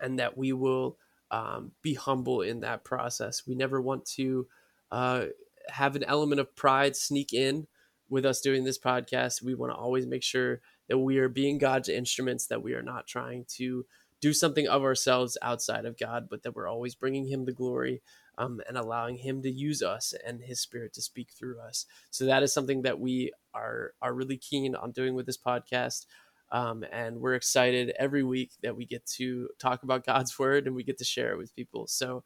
and 0.00 0.18
that 0.18 0.36
we 0.36 0.52
will 0.52 0.98
um, 1.30 1.72
be 1.82 1.94
humble 1.94 2.42
in 2.42 2.60
that 2.60 2.84
process. 2.84 3.46
We 3.46 3.54
never 3.54 3.80
want 3.80 4.04
to 4.16 4.46
uh, 4.90 5.24
have 5.68 5.96
an 5.96 6.04
element 6.04 6.40
of 6.40 6.54
pride 6.54 6.96
sneak 6.96 7.32
in 7.32 7.66
with 8.08 8.26
us 8.26 8.40
doing 8.40 8.64
this 8.64 8.78
podcast. 8.78 9.42
We 9.42 9.54
want 9.54 9.72
to 9.72 9.76
always 9.76 10.06
make 10.06 10.22
sure 10.22 10.60
that 10.88 10.98
we 10.98 11.18
are 11.18 11.28
being 11.28 11.58
God's 11.58 11.88
instruments, 11.88 12.46
that 12.46 12.62
we 12.62 12.74
are 12.74 12.82
not 12.82 13.06
trying 13.06 13.46
to 13.56 13.86
do 14.20 14.32
something 14.32 14.68
of 14.68 14.82
ourselves 14.82 15.36
outside 15.42 15.84
of 15.84 15.98
God, 15.98 16.28
but 16.30 16.42
that 16.42 16.54
we're 16.54 16.68
always 16.68 16.94
bringing 16.94 17.26
Him 17.26 17.44
the 17.44 17.52
glory 17.52 18.02
um, 18.38 18.60
and 18.68 18.76
allowing 18.76 19.16
Him 19.16 19.42
to 19.42 19.50
use 19.50 19.82
us 19.82 20.14
and 20.26 20.40
His 20.40 20.60
Spirit 20.60 20.92
to 20.94 21.02
speak 21.02 21.30
through 21.32 21.60
us. 21.60 21.86
So 22.10 22.24
that 22.26 22.42
is 22.42 22.52
something 22.52 22.82
that 22.82 23.00
we 23.00 23.32
are 23.54 23.92
are 24.02 24.14
really 24.14 24.36
keen 24.36 24.74
on 24.74 24.92
doing 24.92 25.14
with 25.14 25.26
this 25.26 25.38
podcast. 25.38 26.06
Um, 26.52 26.84
and 26.92 27.20
we're 27.20 27.34
excited 27.34 27.94
every 27.98 28.22
week 28.22 28.52
that 28.62 28.76
we 28.76 28.86
get 28.86 29.04
to 29.16 29.48
talk 29.58 29.82
about 29.82 30.06
God's 30.06 30.38
word 30.38 30.66
and 30.66 30.76
we 30.76 30.84
get 30.84 30.98
to 30.98 31.04
share 31.04 31.32
it 31.32 31.38
with 31.38 31.54
people. 31.54 31.86
So, 31.88 32.22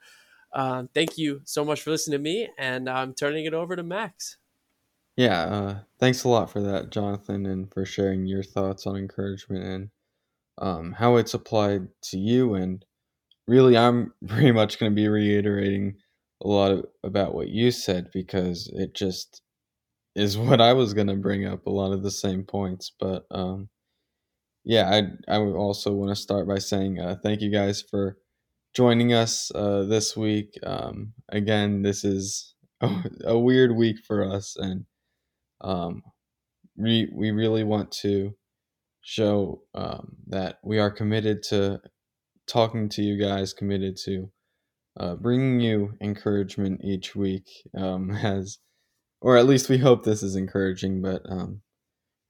uh, 0.53 0.85
thank 0.95 1.17
you 1.17 1.41
so 1.45 1.65
much 1.65 1.83
for 1.83 1.91
listening 1.91 2.19
to 2.19 2.23
me, 2.23 2.49
and 2.59 2.89
I'm 2.89 3.15
turning 3.15 3.45
it 3.45 3.55
over 3.55 3.77
to 3.77 3.83
Max. 3.83 4.39
Yeah, 5.17 5.41
uh, 5.43 5.79
thanks 5.99 6.25
a 6.25 6.29
lot 6.29 6.49
for 6.49 6.61
that, 6.61 6.91
Jonathan, 6.91 7.45
and 7.45 7.73
for 7.73 7.85
sharing 7.85 8.27
your 8.27 8.43
thoughts 8.43 8.87
on 8.87 8.97
encouragement 8.97 9.65
and 9.65 9.91
um, 10.59 10.93
how 10.93 11.17
it's 11.17 11.35
applied 11.35 11.89
to 12.03 12.19
you. 12.19 12.55
And 12.55 12.85
really, 13.49 13.77
I'm 13.77 14.13
pretty 14.29 14.53
much 14.53 14.79
going 14.79 14.93
to 14.93 14.97
be 14.97 15.09
reiterating 15.09 15.97
a 16.45 16.49
lot 16.49 16.71
of, 16.71 16.85
about 17.03 17.35
what 17.35 17.49
you 17.49 17.73
said 17.73 18.11
because 18.13 18.71
it 18.75 18.95
just 18.95 19.43
is 20.15 20.39
what 20.39 20.61
I 20.61 20.73
was 20.73 20.95
going 20.95 21.09
to 21.09 21.17
bring 21.17 21.47
up 21.47 21.67
a 21.67 21.71
lot 21.71 21.93
of 21.93 22.03
the 22.03 22.11
same 22.11 22.45
points. 22.45 22.93
But 22.99 23.25
um, 23.31 23.69
yeah, 24.65 24.89
I 24.91 25.33
I 25.33 25.39
also 25.39 25.93
want 25.93 26.11
to 26.11 26.17
start 26.17 26.47
by 26.47 26.59
saying 26.59 27.01
uh, 27.01 27.17
thank 27.23 27.41
you 27.41 27.51
guys 27.51 27.83
for 27.83 28.19
joining 28.75 29.13
us 29.13 29.51
uh, 29.55 29.85
this 29.85 30.17
week. 30.17 30.59
Um, 30.65 31.15
again, 31.31 31.83
this 31.83 32.05
is 32.05 32.55
a, 32.81 32.91
a, 33.25 33.39
weird 33.39 33.75
week 33.75 33.97
for 34.07 34.31
us, 34.31 34.57
and 34.57 34.85
um, 35.61 36.03
we 36.77 37.09
we 37.15 37.31
really 37.31 37.65
want 37.65 37.91
to 38.03 38.35
show 39.01 39.63
um, 39.75 40.17
that 40.27 40.59
we 40.63 40.79
are 40.79 40.91
committed 40.91 41.43
to 41.45 41.81
talking 42.49 42.89
to 42.91 43.03
you 43.03 43.17
guys, 43.17 43.53
committed 43.53 43.97
to 44.05 44.31
uh, 44.99 45.15
bringing 45.15 45.61
you 45.61 45.95
encouragement 46.01 46.81
each 46.83 47.15
week. 47.15 47.47
Um, 47.77 48.11
as 48.23 48.59
or 49.21 49.37
at 49.37 49.47
least 49.47 49.69
we 49.69 49.79
hope 49.79 50.05
this 50.05 50.23
is 50.23 50.37
encouraging, 50.37 51.03
but 51.03 51.23
um, 51.29 51.61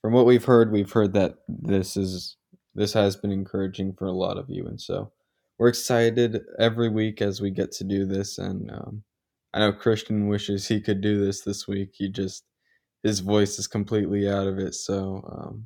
from 0.01 0.15
what 0.15 0.27
we've 0.27 0.45
heard, 0.45 0.73
we've 0.73 0.91
heard 0.91 1.13
that 1.15 1.37
this 1.49 1.97
is 1.97 2.37
this 2.75 2.93
has 2.93 3.17
been 3.17 3.33
encouraging 3.33 3.95
for 3.95 4.07
a 4.07 4.13
lot 4.13 4.39
of 4.39 4.47
you, 4.49 4.67
and 4.67 4.81
so 4.81 5.13
we're 5.59 5.69
excited 5.69 6.41
every 6.59 6.89
week 6.89 7.21
as 7.21 7.41
we 7.41 7.51
get 7.51 7.73
to 7.73 7.85
do 7.85 8.07
this. 8.07 8.39
And 8.39 8.71
um, 8.71 9.03
I 9.53 9.59
know 9.59 9.73
Christian 9.73 10.29
wishes 10.29 10.69
he 10.69 10.81
could 10.81 11.01
do 11.01 11.25
this 11.25 11.43
this 11.43 11.67
week. 11.67 11.91
He 11.95 12.09
just 12.09 12.45
his 13.03 13.21
voice 13.21 13.59
is 13.59 13.67
completely 13.67 14.29
out 14.29 14.47
of 14.47 14.59
it, 14.59 14.75
so 14.75 15.23
um, 15.31 15.65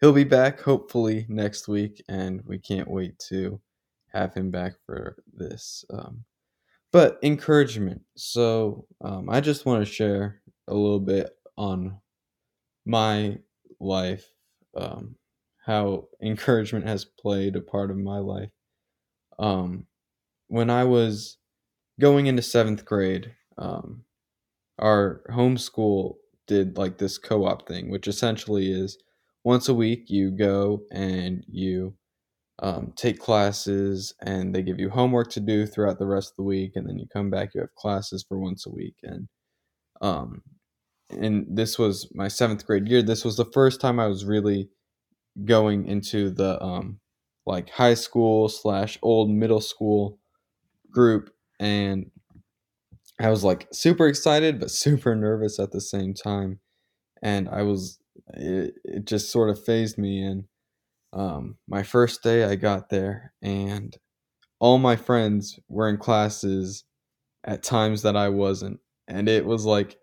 he'll 0.00 0.12
be 0.12 0.24
back 0.24 0.60
hopefully 0.60 1.26
next 1.28 1.68
week, 1.68 2.02
and 2.08 2.42
we 2.46 2.58
can't 2.58 2.90
wait 2.90 3.18
to 3.28 3.60
have 4.12 4.34
him 4.34 4.50
back 4.50 4.74
for 4.86 5.16
this. 5.32 5.84
Um, 5.90 6.24
but 6.92 7.18
encouragement. 7.22 8.02
So 8.16 8.86
um, 9.02 9.28
I 9.28 9.40
just 9.40 9.66
want 9.66 9.86
to 9.86 9.92
share 9.92 10.40
a 10.68 10.74
little 10.74 11.00
bit 11.00 11.30
on 11.56 11.98
my 12.86 13.38
life, 13.80 14.24
um, 14.76 15.16
how 15.64 16.08
encouragement 16.22 16.86
has 16.86 17.04
played 17.04 17.56
a 17.56 17.60
part 17.60 17.90
of 17.90 17.98
my 17.98 18.18
life. 18.18 18.50
Um, 19.38 19.86
when 20.48 20.70
I 20.70 20.84
was 20.84 21.36
going 22.00 22.26
into 22.26 22.42
seventh 22.42 22.84
grade, 22.84 23.34
um, 23.58 24.04
our 24.78 25.22
homeschool 25.30 26.14
did 26.46 26.78
like 26.78 26.96
this 26.96 27.18
co 27.18 27.44
op 27.44 27.68
thing, 27.68 27.90
which 27.90 28.08
essentially 28.08 28.72
is 28.72 28.96
once 29.48 29.66
a 29.66 29.72
week 29.72 30.04
you 30.08 30.30
go 30.30 30.82
and 30.92 31.42
you 31.48 31.94
um, 32.58 32.92
take 32.96 33.18
classes 33.18 34.12
and 34.20 34.54
they 34.54 34.60
give 34.60 34.78
you 34.78 34.90
homework 34.90 35.30
to 35.30 35.40
do 35.40 35.64
throughout 35.64 35.98
the 35.98 36.06
rest 36.06 36.32
of 36.32 36.36
the 36.36 36.42
week 36.42 36.72
and 36.74 36.86
then 36.86 36.98
you 36.98 37.06
come 37.10 37.30
back 37.30 37.54
you 37.54 37.62
have 37.62 37.74
classes 37.74 38.22
for 38.28 38.38
once 38.38 38.66
a 38.66 38.70
week 38.70 38.96
and 39.02 39.26
um 40.02 40.42
and 41.08 41.46
this 41.48 41.78
was 41.78 42.10
my 42.14 42.28
seventh 42.28 42.66
grade 42.66 42.86
year. 42.86 43.00
This 43.00 43.24
was 43.24 43.38
the 43.38 43.50
first 43.54 43.80
time 43.80 43.98
i 43.98 44.06
was 44.06 44.26
really 44.26 44.68
going 45.46 45.86
into 45.86 46.28
the 46.28 46.62
um 46.62 47.00
like 47.46 47.70
high 47.70 47.94
school 47.94 48.50
slash 48.50 48.98
old 49.00 49.30
middle 49.30 49.62
school 49.62 50.18
group 50.90 51.30
and 51.58 52.10
i 53.18 53.30
was 53.30 53.44
like 53.44 53.66
super 53.72 54.08
excited 54.08 54.60
but 54.60 54.70
super 54.84 55.14
nervous 55.14 55.58
at 55.58 55.72
the 55.72 55.80
same 55.80 56.12
time 56.12 56.60
and 57.22 57.48
i 57.48 57.62
was 57.62 57.98
it, 58.34 58.74
it 58.84 59.04
just 59.06 59.30
sort 59.30 59.50
of 59.50 59.64
phased 59.64 59.98
me 59.98 60.22
and 60.22 60.44
um, 61.12 61.56
my 61.66 61.82
first 61.82 62.22
day 62.22 62.44
I 62.44 62.54
got 62.54 62.90
there, 62.90 63.32
and 63.42 63.96
all 64.60 64.78
my 64.78 64.96
friends 64.96 65.58
were 65.68 65.88
in 65.88 65.96
classes 65.96 66.84
at 67.44 67.62
times 67.62 68.02
that 68.02 68.16
I 68.16 68.28
wasn't. 68.28 68.80
And 69.06 69.28
it 69.28 69.46
was 69.46 69.64
like 69.64 69.96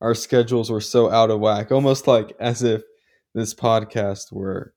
our 0.00 0.14
schedules 0.14 0.70
were 0.70 0.80
so 0.80 1.10
out 1.10 1.30
of 1.30 1.40
whack, 1.40 1.72
almost 1.72 2.06
like 2.06 2.34
as 2.40 2.62
if 2.62 2.82
this 3.34 3.54
podcast 3.54 4.32
were 4.32 4.72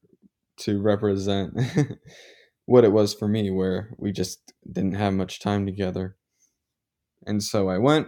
to 0.62 0.81
represent 0.81 1.53
what 2.65 2.83
it 2.83 2.91
was 2.91 3.13
for 3.13 3.27
me, 3.27 3.49
where 3.49 3.93
we 3.97 4.12
just 4.12 4.53
didn't 4.69 4.95
have 4.95 5.13
much 5.13 5.39
time 5.39 5.65
together. 5.65 6.17
And 7.25 7.41
so 7.41 7.69
I 7.69 7.77
went 7.77 8.07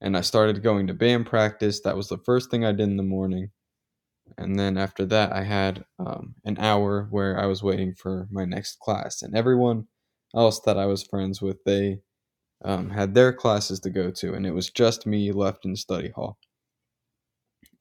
and 0.00 0.16
I 0.16 0.22
started 0.22 0.62
going 0.62 0.86
to 0.86 0.94
band 0.94 1.26
practice. 1.26 1.80
That 1.82 1.96
was 1.96 2.08
the 2.08 2.18
first 2.24 2.50
thing 2.50 2.64
I 2.64 2.72
did 2.72 2.88
in 2.88 2.96
the 2.96 3.02
morning 3.02 3.50
and 4.38 4.58
then 4.58 4.76
after 4.76 5.04
that 5.04 5.32
i 5.32 5.42
had 5.42 5.84
um, 5.98 6.34
an 6.44 6.56
hour 6.58 7.06
where 7.10 7.38
i 7.38 7.46
was 7.46 7.62
waiting 7.62 7.94
for 7.94 8.26
my 8.30 8.44
next 8.44 8.78
class 8.80 9.22
and 9.22 9.36
everyone 9.36 9.86
else 10.34 10.60
that 10.60 10.78
i 10.78 10.86
was 10.86 11.02
friends 11.02 11.40
with 11.40 11.62
they 11.64 12.00
um, 12.64 12.90
had 12.90 13.14
their 13.14 13.32
classes 13.32 13.78
to 13.80 13.90
go 13.90 14.10
to 14.10 14.34
and 14.34 14.46
it 14.46 14.52
was 14.52 14.70
just 14.70 15.06
me 15.06 15.30
left 15.32 15.64
in 15.64 15.76
study 15.76 16.10
hall. 16.10 16.38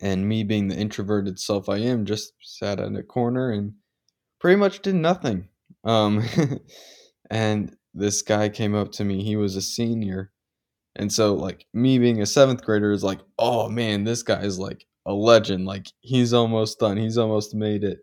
And 0.02 0.28
me 0.28 0.44
being 0.44 0.68
the 0.68 0.78
introverted 0.78 1.40
self 1.40 1.70
i 1.70 1.78
am 1.78 2.06
just 2.06 2.34
sat 2.42 2.80
in 2.80 2.96
a 2.96 3.04
corner 3.04 3.52
and 3.52 3.74
pretty 4.40 4.58
much 4.58 4.82
did 4.82 4.96
nothing. 4.96 5.48
Um, 5.86 6.24
and 7.30 7.76
this 7.94 8.22
guy 8.22 8.50
came 8.50 8.76
up 8.76 8.92
to 8.94 9.06
me 9.06 9.24
he 9.24 9.36
was 9.36 9.56
a 9.56 9.62
senior. 9.62 10.32
And 10.96 11.12
so 11.12 11.34
like 11.34 11.66
me 11.74 11.98
being 11.98 12.22
a 12.22 12.26
seventh 12.26 12.64
grader 12.64 12.92
is 12.92 13.04
like 13.04 13.20
oh 13.40 13.70
man 13.70 14.04
this 14.04 14.24
guy 14.24 14.42
is 14.42 14.60
like 14.60 14.86
a 15.06 15.14
legend. 15.14 15.66
Like 15.66 15.88
he's 16.02 16.34
almost 16.34 16.80
done. 16.80 16.98
He's 16.98 17.18
almost 17.18 17.56
made 17.56 17.84
it. 17.84 18.00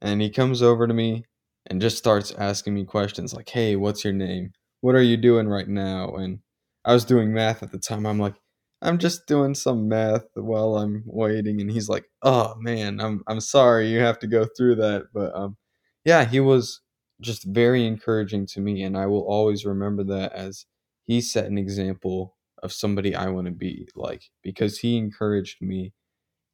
And 0.00 0.20
he 0.22 0.30
comes 0.30 0.62
over 0.62 0.86
to 0.86 0.94
me 0.94 1.24
and 1.66 1.80
just 1.80 1.98
starts 1.98 2.32
asking 2.32 2.74
me 2.74 2.84
questions 2.84 3.34
like, 3.34 3.48
"Hey, 3.48 3.76
what's 3.76 4.04
your 4.04 4.12
name? 4.12 4.52
What 4.80 4.94
are 4.94 5.02
you 5.02 5.16
doing 5.16 5.48
right 5.48 5.68
now?" 5.68 6.14
And 6.16 6.40
I 6.84 6.92
was 6.94 7.04
doing 7.04 7.32
math 7.34 7.62
at 7.62 7.72
the 7.72 7.78
time. 7.78 8.06
I'm 8.06 8.18
like, 8.18 8.34
"I'm 8.82 8.98
just 8.98 9.26
doing 9.26 9.54
some 9.54 9.88
math 9.88 10.26
while 10.34 10.76
I'm 10.76 11.02
waiting." 11.06 11.60
And 11.60 11.70
he's 11.70 11.88
like, 11.88 12.06
"Oh 12.22 12.54
man, 12.56 13.00
I'm 13.00 13.22
I'm 13.28 13.40
sorry 13.40 13.90
you 13.92 14.00
have 14.00 14.18
to 14.20 14.26
go 14.28 14.46
through 14.56 14.76
that." 14.76 15.06
But 15.14 15.34
um 15.36 15.56
yeah, 16.04 16.24
he 16.24 16.40
was 16.40 16.80
just 17.20 17.44
very 17.44 17.84
encouraging 17.86 18.46
to 18.46 18.60
me 18.60 18.82
and 18.82 18.96
I 18.96 19.06
will 19.06 19.22
always 19.26 19.64
remember 19.66 20.04
that 20.04 20.32
as 20.32 20.66
he 21.06 21.20
set 21.20 21.46
an 21.46 21.58
example 21.58 22.36
of 22.62 22.72
somebody 22.72 23.14
I 23.14 23.28
want 23.28 23.46
to 23.46 23.52
be 23.52 23.88
like 23.96 24.22
because 24.42 24.78
he 24.78 24.96
encouraged 24.96 25.60
me 25.62 25.92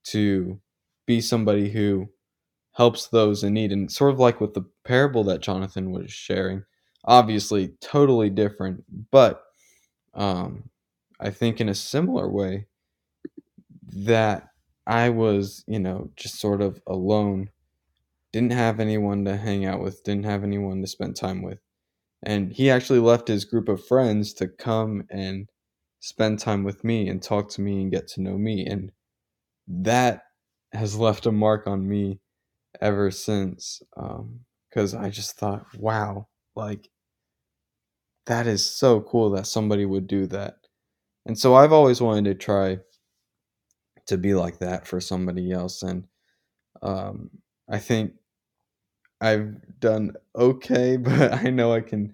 to 0.04 0.60
be 1.06 1.20
somebody 1.20 1.70
who 1.70 2.08
helps 2.72 3.06
those 3.08 3.44
in 3.44 3.54
need. 3.54 3.72
And 3.72 3.90
sort 3.90 4.12
of 4.12 4.18
like 4.18 4.40
with 4.40 4.54
the 4.54 4.64
parable 4.84 5.24
that 5.24 5.40
Jonathan 5.40 5.90
was 5.92 6.12
sharing, 6.12 6.64
obviously 7.04 7.74
totally 7.80 8.30
different, 8.30 8.84
but 9.10 9.42
um, 10.14 10.70
I 11.20 11.30
think 11.30 11.60
in 11.60 11.68
a 11.68 11.74
similar 11.74 12.28
way 12.28 12.66
that 13.96 14.48
I 14.86 15.10
was, 15.10 15.64
you 15.66 15.78
know, 15.78 16.10
just 16.16 16.40
sort 16.40 16.60
of 16.60 16.80
alone, 16.86 17.50
didn't 18.32 18.52
have 18.52 18.80
anyone 18.80 19.24
to 19.24 19.36
hang 19.36 19.64
out 19.64 19.80
with, 19.80 20.02
didn't 20.04 20.24
have 20.24 20.44
anyone 20.44 20.80
to 20.82 20.86
spend 20.86 21.16
time 21.16 21.42
with. 21.42 21.58
And 22.22 22.52
he 22.52 22.70
actually 22.70 22.98
left 22.98 23.28
his 23.28 23.44
group 23.44 23.68
of 23.68 23.84
friends 23.86 24.32
to 24.34 24.48
come 24.48 25.04
and 25.10 25.48
spend 26.00 26.38
time 26.38 26.64
with 26.64 26.84
me 26.84 27.08
and 27.08 27.22
talk 27.22 27.48
to 27.50 27.60
me 27.60 27.82
and 27.82 27.90
get 27.90 28.08
to 28.08 28.22
know 28.22 28.36
me. 28.36 28.66
And 28.66 28.92
that 29.68 30.22
has 30.72 30.96
left 30.98 31.26
a 31.26 31.32
mark 31.32 31.66
on 31.66 31.88
me 31.88 32.20
ever 32.80 33.10
since. 33.10 33.82
Because 33.94 34.94
um, 34.94 35.00
I 35.04 35.10
just 35.10 35.36
thought, 35.38 35.66
wow, 35.76 36.28
like 36.56 36.88
that 38.26 38.46
is 38.46 38.64
so 38.64 39.00
cool 39.00 39.30
that 39.30 39.46
somebody 39.46 39.84
would 39.84 40.06
do 40.06 40.26
that. 40.28 40.56
And 41.26 41.38
so 41.38 41.54
I've 41.54 41.72
always 41.72 42.00
wanted 42.00 42.24
to 42.24 42.34
try 42.34 42.78
to 44.06 44.18
be 44.18 44.34
like 44.34 44.58
that 44.58 44.86
for 44.86 45.00
somebody 45.00 45.52
else. 45.52 45.82
And 45.82 46.06
um, 46.82 47.30
I 47.68 47.78
think 47.78 48.12
I've 49.20 49.54
done 49.80 50.12
okay, 50.36 50.96
but 50.98 51.32
I 51.32 51.50
know 51.50 51.72
I 51.72 51.80
can 51.80 52.12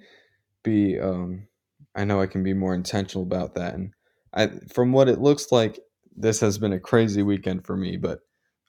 be, 0.62 0.98
um, 0.98 1.46
I 1.94 2.04
know 2.04 2.20
I 2.20 2.26
can 2.26 2.42
be 2.42 2.54
more 2.54 2.74
intentional 2.74 3.24
about 3.24 3.54
that. 3.54 3.74
And 3.74 3.92
I, 4.32 4.48
from 4.72 4.92
what 4.92 5.08
it 5.08 5.20
looks 5.20 5.50
like, 5.50 5.80
this 6.16 6.40
has 6.40 6.58
been 6.58 6.72
a 6.72 6.80
crazy 6.80 7.22
weekend 7.22 7.64
for 7.66 7.76
me, 7.76 7.96
but 7.96 8.20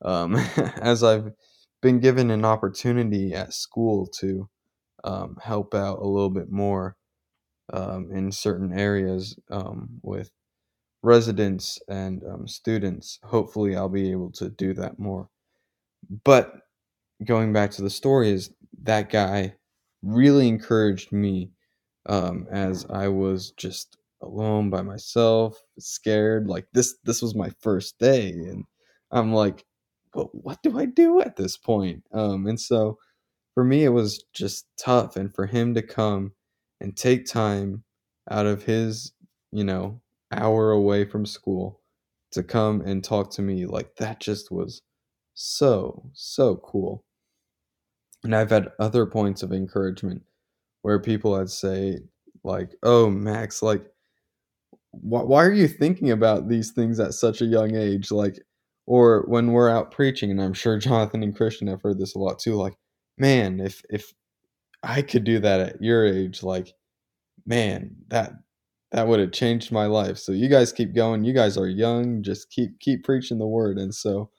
um, 0.04 0.36
as 0.82 1.04
I've 1.04 1.32
been 1.82 2.00
given 2.00 2.32
an 2.32 2.46
opportunity 2.46 3.34
at 3.34 3.54
school 3.54 4.08
to 4.20 4.50
um, 5.04 5.38
help 5.42 5.74
out 5.74 6.00
a 6.00 6.08
little 6.08 6.30
bit 6.30 6.52
more 6.52 6.96
um, 7.74 8.10
in 8.12 8.32
certain 8.32 8.78
areas 8.78 9.38
um, 9.50 9.90
with 10.04 10.32
residents 11.04 11.80
and 11.88 12.24
um, 12.24 12.48
students, 12.48 13.20
hopefully 13.24 13.76
I'll 13.76 13.90
be 13.90 14.12
able 14.12 14.32
to 14.34 14.50
do 14.50 14.74
that 14.76 15.00
more. 15.00 15.30
But 16.24 16.54
going 17.24 17.54
back 17.54 17.72
to 17.72 17.82
the 17.82 17.90
story, 17.90 18.32
is 18.32 18.54
that 18.84 19.10
guy 19.10 19.56
really 20.02 20.48
encouraged 20.48 21.12
me 21.12 21.52
um, 22.08 22.48
as 22.52 22.86
I 22.90 23.08
was 23.08 23.52
just 23.52 23.98
alone 24.22 24.70
by 24.70 24.82
myself, 24.82 25.62
scared. 25.80 26.48
Like 26.48 26.68
this 26.74 26.96
this 27.04 27.22
was 27.22 27.36
my 27.36 27.52
first 27.62 27.98
day 28.00 28.30
and 28.32 28.66
I'm 29.12 29.34
like, 29.34 29.66
but 30.14 30.34
what 30.36 30.62
do 30.64 30.78
I 30.80 30.86
do 30.86 31.22
at 31.22 31.36
this 31.36 31.58
point? 31.58 32.04
Um 32.14 32.48
and 32.48 32.60
so 32.60 32.98
for 33.56 33.64
me 33.64 33.84
it 33.86 33.90
was 33.90 34.24
just 34.34 34.68
tough 34.78 35.16
and 35.18 35.34
for 35.34 35.46
him 35.46 35.74
to 35.76 35.82
come 35.82 36.34
and 36.82 36.96
take 36.98 37.26
time 37.26 37.84
out 38.30 38.46
of 38.46 38.64
his, 38.64 39.14
you 39.52 39.64
know, 39.64 40.02
hour 40.32 40.72
away 40.72 41.06
from 41.06 41.26
school 41.26 41.82
to 42.32 42.44
come 42.44 42.82
and 42.82 43.04
talk 43.04 43.32
to 43.32 43.42
me 43.42 43.66
like 43.66 43.96
that 43.98 44.20
just 44.20 44.52
was 44.52 44.82
so 45.36 46.10
so 46.14 46.58
cool. 46.58 47.04
And 48.24 48.36
I've 48.36 48.50
had 48.52 48.72
other 48.80 49.06
points 49.06 49.44
of 49.44 49.52
encouragement 49.52 50.24
where 50.84 51.00
people 51.00 51.38
had 51.38 51.50
say 51.50 52.00
like, 52.44 52.76
"Oh, 52.84 53.10
Max, 53.10 53.62
like 53.62 53.91
why, 54.92 55.22
why 55.24 55.46
are 55.46 55.54
you 55.54 55.68
thinking 55.68 56.12
about 56.12 56.50
these 56.50 56.72
things 56.72 57.00
at 57.00 57.14
such 57.14 57.42
a 57.42 57.46
young 57.46 57.76
age? 57.76 58.12
Like 58.12 58.40
or 58.88 59.24
when 59.28 59.52
we're 59.52 59.70
out 59.70 59.92
preaching 59.92 60.32
and 60.32 60.42
i'm 60.42 60.54
sure 60.54 60.78
jonathan 60.80 61.22
and 61.22 61.36
christian 61.36 61.68
have 61.68 61.82
heard 61.84 62.00
this 62.00 62.16
a 62.16 62.20
lot 62.20 62.40
too 62.40 62.56
like 62.56 62.74
man 63.20 63.60
if 63.60 63.84
if 63.92 64.12
i 64.82 65.04
could 65.04 65.24
do 65.24 65.38
that 65.40 65.60
at 65.60 65.82
your 65.82 66.04
age 66.04 66.42
like 66.42 66.74
man 67.46 67.96
that 68.08 68.32
that 68.92 69.08
would 69.08 69.20
have 69.20 69.32
changed 69.32 69.72
my 69.72 69.86
life. 69.86 70.18
So 70.18 70.32
you 70.32 70.50
guys 70.50 70.74
keep 70.74 70.94
going. 70.94 71.24
You 71.24 71.34
guys 71.34 71.58
are 71.58 71.68
young. 71.68 72.24
Just 72.24 72.50
keep 72.50 72.80
keep 72.80 73.04
preaching 73.04 73.40
the 73.40 73.48
word. 73.48 73.78
And 73.78 73.94
so 73.94 74.30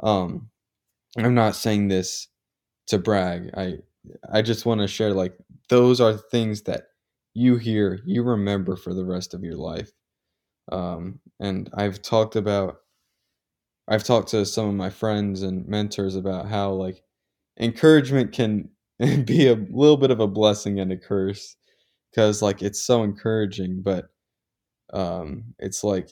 um 0.00 0.48
i'm 1.18 1.34
not 1.34 1.56
saying 1.56 1.88
this 1.88 2.28
to 2.88 2.98
brag. 2.98 3.50
I 3.56 3.78
i 4.32 4.42
just 4.42 4.66
want 4.66 4.80
to 4.80 4.88
share 4.88 5.12
like 5.12 5.34
those 5.68 6.00
are 6.00 6.14
things 6.14 6.62
that 6.62 6.87
you 7.38 7.56
hear, 7.56 8.00
you 8.04 8.22
remember 8.24 8.74
for 8.74 8.92
the 8.92 9.04
rest 9.04 9.32
of 9.32 9.44
your 9.44 9.56
life. 9.56 9.92
Um, 10.72 11.20
and 11.38 11.70
I've 11.72 12.02
talked 12.02 12.34
about, 12.34 12.78
I've 13.86 14.02
talked 14.02 14.30
to 14.30 14.44
some 14.44 14.68
of 14.68 14.74
my 14.74 14.90
friends 14.90 15.42
and 15.42 15.66
mentors 15.68 16.16
about 16.16 16.48
how 16.48 16.72
like 16.72 17.00
encouragement 17.58 18.32
can 18.32 18.70
be 19.24 19.46
a 19.46 19.54
little 19.54 19.96
bit 19.96 20.10
of 20.10 20.18
a 20.18 20.26
blessing 20.26 20.80
and 20.80 20.90
a 20.90 20.96
curse 20.96 21.56
because 22.10 22.42
like 22.42 22.60
it's 22.60 22.82
so 22.82 23.04
encouraging, 23.04 23.82
but 23.82 24.06
um, 24.92 25.54
it's 25.60 25.84
like, 25.84 26.10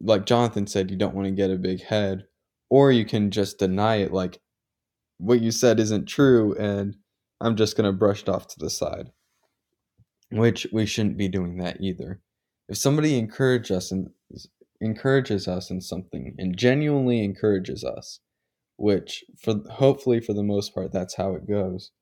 like 0.00 0.24
Jonathan 0.24 0.68
said, 0.68 0.90
you 0.90 0.96
don't 0.96 1.16
want 1.16 1.26
to 1.26 1.32
get 1.32 1.50
a 1.50 1.56
big 1.56 1.82
head, 1.82 2.26
or 2.70 2.92
you 2.92 3.04
can 3.04 3.30
just 3.30 3.58
deny 3.58 3.96
it, 3.96 4.12
like 4.12 4.40
what 5.18 5.40
you 5.40 5.50
said 5.50 5.80
isn't 5.80 6.06
true, 6.06 6.54
and 6.54 6.96
I'm 7.40 7.56
just 7.56 7.76
gonna 7.76 7.92
brush 7.92 8.22
it 8.22 8.28
off 8.28 8.46
to 8.48 8.58
the 8.58 8.70
side 8.70 9.10
which 10.34 10.66
we 10.72 10.86
shouldn't 10.86 11.18
be 11.18 11.28
doing 11.28 11.58
that 11.58 11.80
either. 11.80 12.20
If 12.68 12.78
somebody 12.78 13.18
encourage 13.18 13.72
us 13.72 13.92
and 13.92 14.10
encourages 14.80 15.48
us 15.48 15.70
in 15.70 15.80
something 15.82 16.34
and 16.38 16.56
genuinely 16.58 17.24
encourages 17.24 17.84
us, 17.84 18.20
which 18.78 19.24
for 19.42 19.56
hopefully 19.70 20.20
for 20.20 20.34
the 20.34 20.44
most 20.44 20.74
part 20.74 20.92
that's 20.92 21.16
how 21.16 21.34
it 21.34 21.48
goes. 21.48 21.92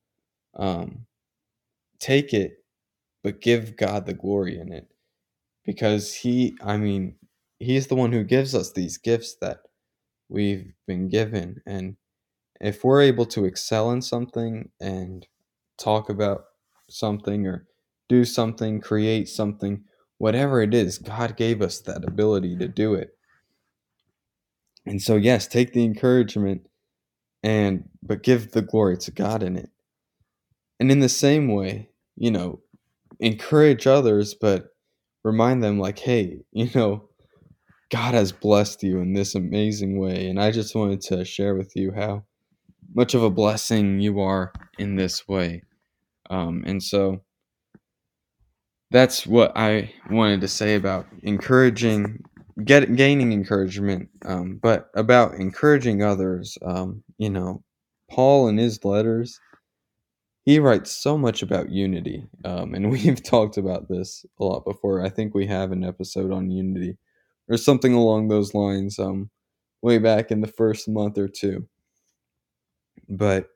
um, 0.56 1.06
take 2.00 2.32
it, 2.34 2.64
but 3.22 3.40
give 3.40 3.76
God 3.76 4.06
the 4.06 4.14
glory 4.14 4.58
in 4.58 4.72
it. 4.72 4.88
Because 5.64 6.14
He, 6.14 6.56
I 6.62 6.76
mean, 6.76 7.16
He's 7.60 7.88
the 7.88 7.96
one 7.96 8.12
who 8.12 8.24
gives 8.24 8.54
us 8.54 8.72
these 8.72 8.98
gifts 8.98 9.36
that 9.40 9.60
we've 10.28 10.72
been 10.86 11.08
given. 11.08 11.62
And 11.66 11.96
if 12.60 12.84
we're 12.84 13.02
able 13.02 13.26
to 13.26 13.44
excel 13.44 13.90
in 13.92 14.02
something 14.02 14.70
and 14.80 15.26
talk 15.78 16.10
about 16.10 16.44
something 16.90 17.46
or 17.46 17.66
do 18.08 18.24
something, 18.24 18.80
create 18.80 19.28
something, 19.28 19.84
whatever 20.18 20.62
it 20.62 20.74
is, 20.74 20.98
God 20.98 21.36
gave 21.36 21.62
us 21.62 21.80
that 21.80 22.04
ability 22.04 22.56
to 22.58 22.68
do 22.68 22.94
it. 22.94 23.16
And 24.86 25.00
so, 25.00 25.16
yes, 25.16 25.46
take 25.46 25.72
the 25.72 25.84
encouragement 25.84 26.66
and 27.42 27.88
but 28.02 28.22
give 28.22 28.52
the 28.52 28.62
glory 28.62 28.96
to 28.98 29.10
God 29.10 29.42
in 29.42 29.56
it. 29.56 29.70
And 30.80 30.90
in 30.90 31.00
the 31.00 31.08
same 31.08 31.48
way, 31.48 31.90
you 32.16 32.30
know, 32.30 32.60
encourage 33.20 33.86
others, 33.86 34.34
but 34.34 34.66
remind 35.24 35.62
them, 35.62 35.78
like, 35.78 35.98
hey, 35.98 36.40
you 36.52 36.70
know, 36.74 37.08
God 37.90 38.14
has 38.14 38.32
blessed 38.32 38.82
you 38.82 39.00
in 39.00 39.12
this 39.12 39.34
amazing 39.34 39.98
way. 39.98 40.28
And 40.28 40.40
I 40.40 40.50
just 40.50 40.74
wanted 40.74 41.00
to 41.02 41.24
share 41.24 41.54
with 41.54 41.72
you 41.76 41.92
how 41.92 42.24
much 42.94 43.14
of 43.14 43.22
a 43.22 43.30
blessing 43.30 44.00
you 44.00 44.20
are 44.20 44.52
in 44.78 44.96
this 44.96 45.28
way. 45.28 45.62
Um, 46.30 46.64
and 46.66 46.82
so 46.82 47.22
that's 48.92 49.26
what 49.26 49.52
I 49.56 49.92
wanted 50.10 50.40
to 50.42 50.48
say 50.48 50.74
about 50.74 51.06
encouraging, 51.22 52.22
get 52.64 52.94
gaining 52.96 53.32
encouragement, 53.32 54.08
um, 54.24 54.58
but 54.62 54.90
about 54.94 55.34
encouraging 55.34 56.02
others. 56.02 56.58
Um, 56.64 57.02
you 57.18 57.30
know, 57.30 57.62
Paul 58.10 58.48
in 58.48 58.58
his 58.58 58.84
letters, 58.84 59.40
he 60.44 60.58
writes 60.58 60.90
so 60.90 61.16
much 61.16 61.42
about 61.42 61.70
unity, 61.70 62.26
um, 62.44 62.74
and 62.74 62.90
we've 62.92 63.22
talked 63.22 63.56
about 63.56 63.88
this 63.88 64.26
a 64.40 64.44
lot 64.44 64.64
before. 64.64 65.04
I 65.04 65.08
think 65.08 65.34
we 65.34 65.46
have 65.46 65.72
an 65.72 65.84
episode 65.84 66.32
on 66.32 66.50
unity 66.50 66.98
or 67.48 67.56
something 67.56 67.94
along 67.94 68.28
those 68.28 68.54
lines, 68.54 68.98
um, 68.98 69.30
way 69.82 69.98
back 69.98 70.30
in 70.30 70.40
the 70.40 70.46
first 70.46 70.88
month 70.88 71.18
or 71.18 71.28
two. 71.28 71.68
But 73.08 73.48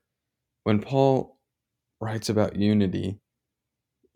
when 0.64 0.80
Paul 0.80 1.38
writes 2.00 2.28
about 2.28 2.56
unity, 2.56 3.20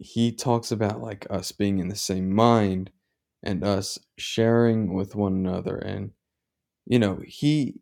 he 0.01 0.33
talks 0.33 0.73
about 0.73 1.03
like 1.03 1.27
us 1.31 1.53
being 1.53 1.79
in 1.81 1.89
the 1.89 1.97
same 1.97 2.35
mind 2.35 2.91
and 3.43 3.65
us 3.65 3.99
sharing 4.19 4.95
with 4.95 5.15
one 5.15 5.35
another 5.35 5.77
and 5.79 6.13
you 6.87 6.99
know 6.99 7.21
he 7.27 7.81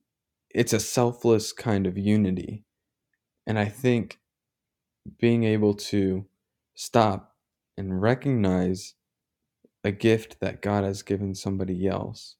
it's 0.50 0.72
a 0.74 0.80
selfless 0.80 1.52
kind 1.52 1.86
of 1.86 1.98
unity. 1.98 2.64
And 3.46 3.58
i 3.58 3.66
think 3.66 4.20
being 5.18 5.44
able 5.44 5.74
to 5.74 6.26
stop 6.74 7.36
and 7.76 8.00
recognize 8.02 8.94
a 9.84 9.92
gift 9.92 10.40
that 10.40 10.62
god 10.62 10.84
has 10.84 11.02
given 11.02 11.34
somebody 11.34 11.86
else 11.88 12.36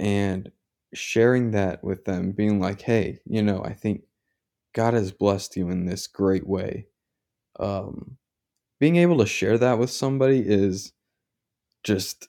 and 0.00 0.50
sharing 0.94 1.52
that 1.52 1.84
with 1.84 2.04
them 2.06 2.32
being 2.32 2.60
like 2.60 2.82
hey 2.82 3.20
you 3.26 3.42
know 3.42 3.62
i 3.64 3.72
think 3.72 4.02
god 4.74 4.94
has 4.94 5.12
blessed 5.12 5.56
you 5.56 5.70
in 5.70 5.86
this 5.86 6.06
great 6.06 6.46
way. 6.46 6.86
Um 7.58 8.18
being 8.80 8.96
able 8.96 9.18
to 9.18 9.26
share 9.26 9.58
that 9.58 9.78
with 9.78 9.90
somebody 9.90 10.40
is 10.40 10.92
just 11.84 12.28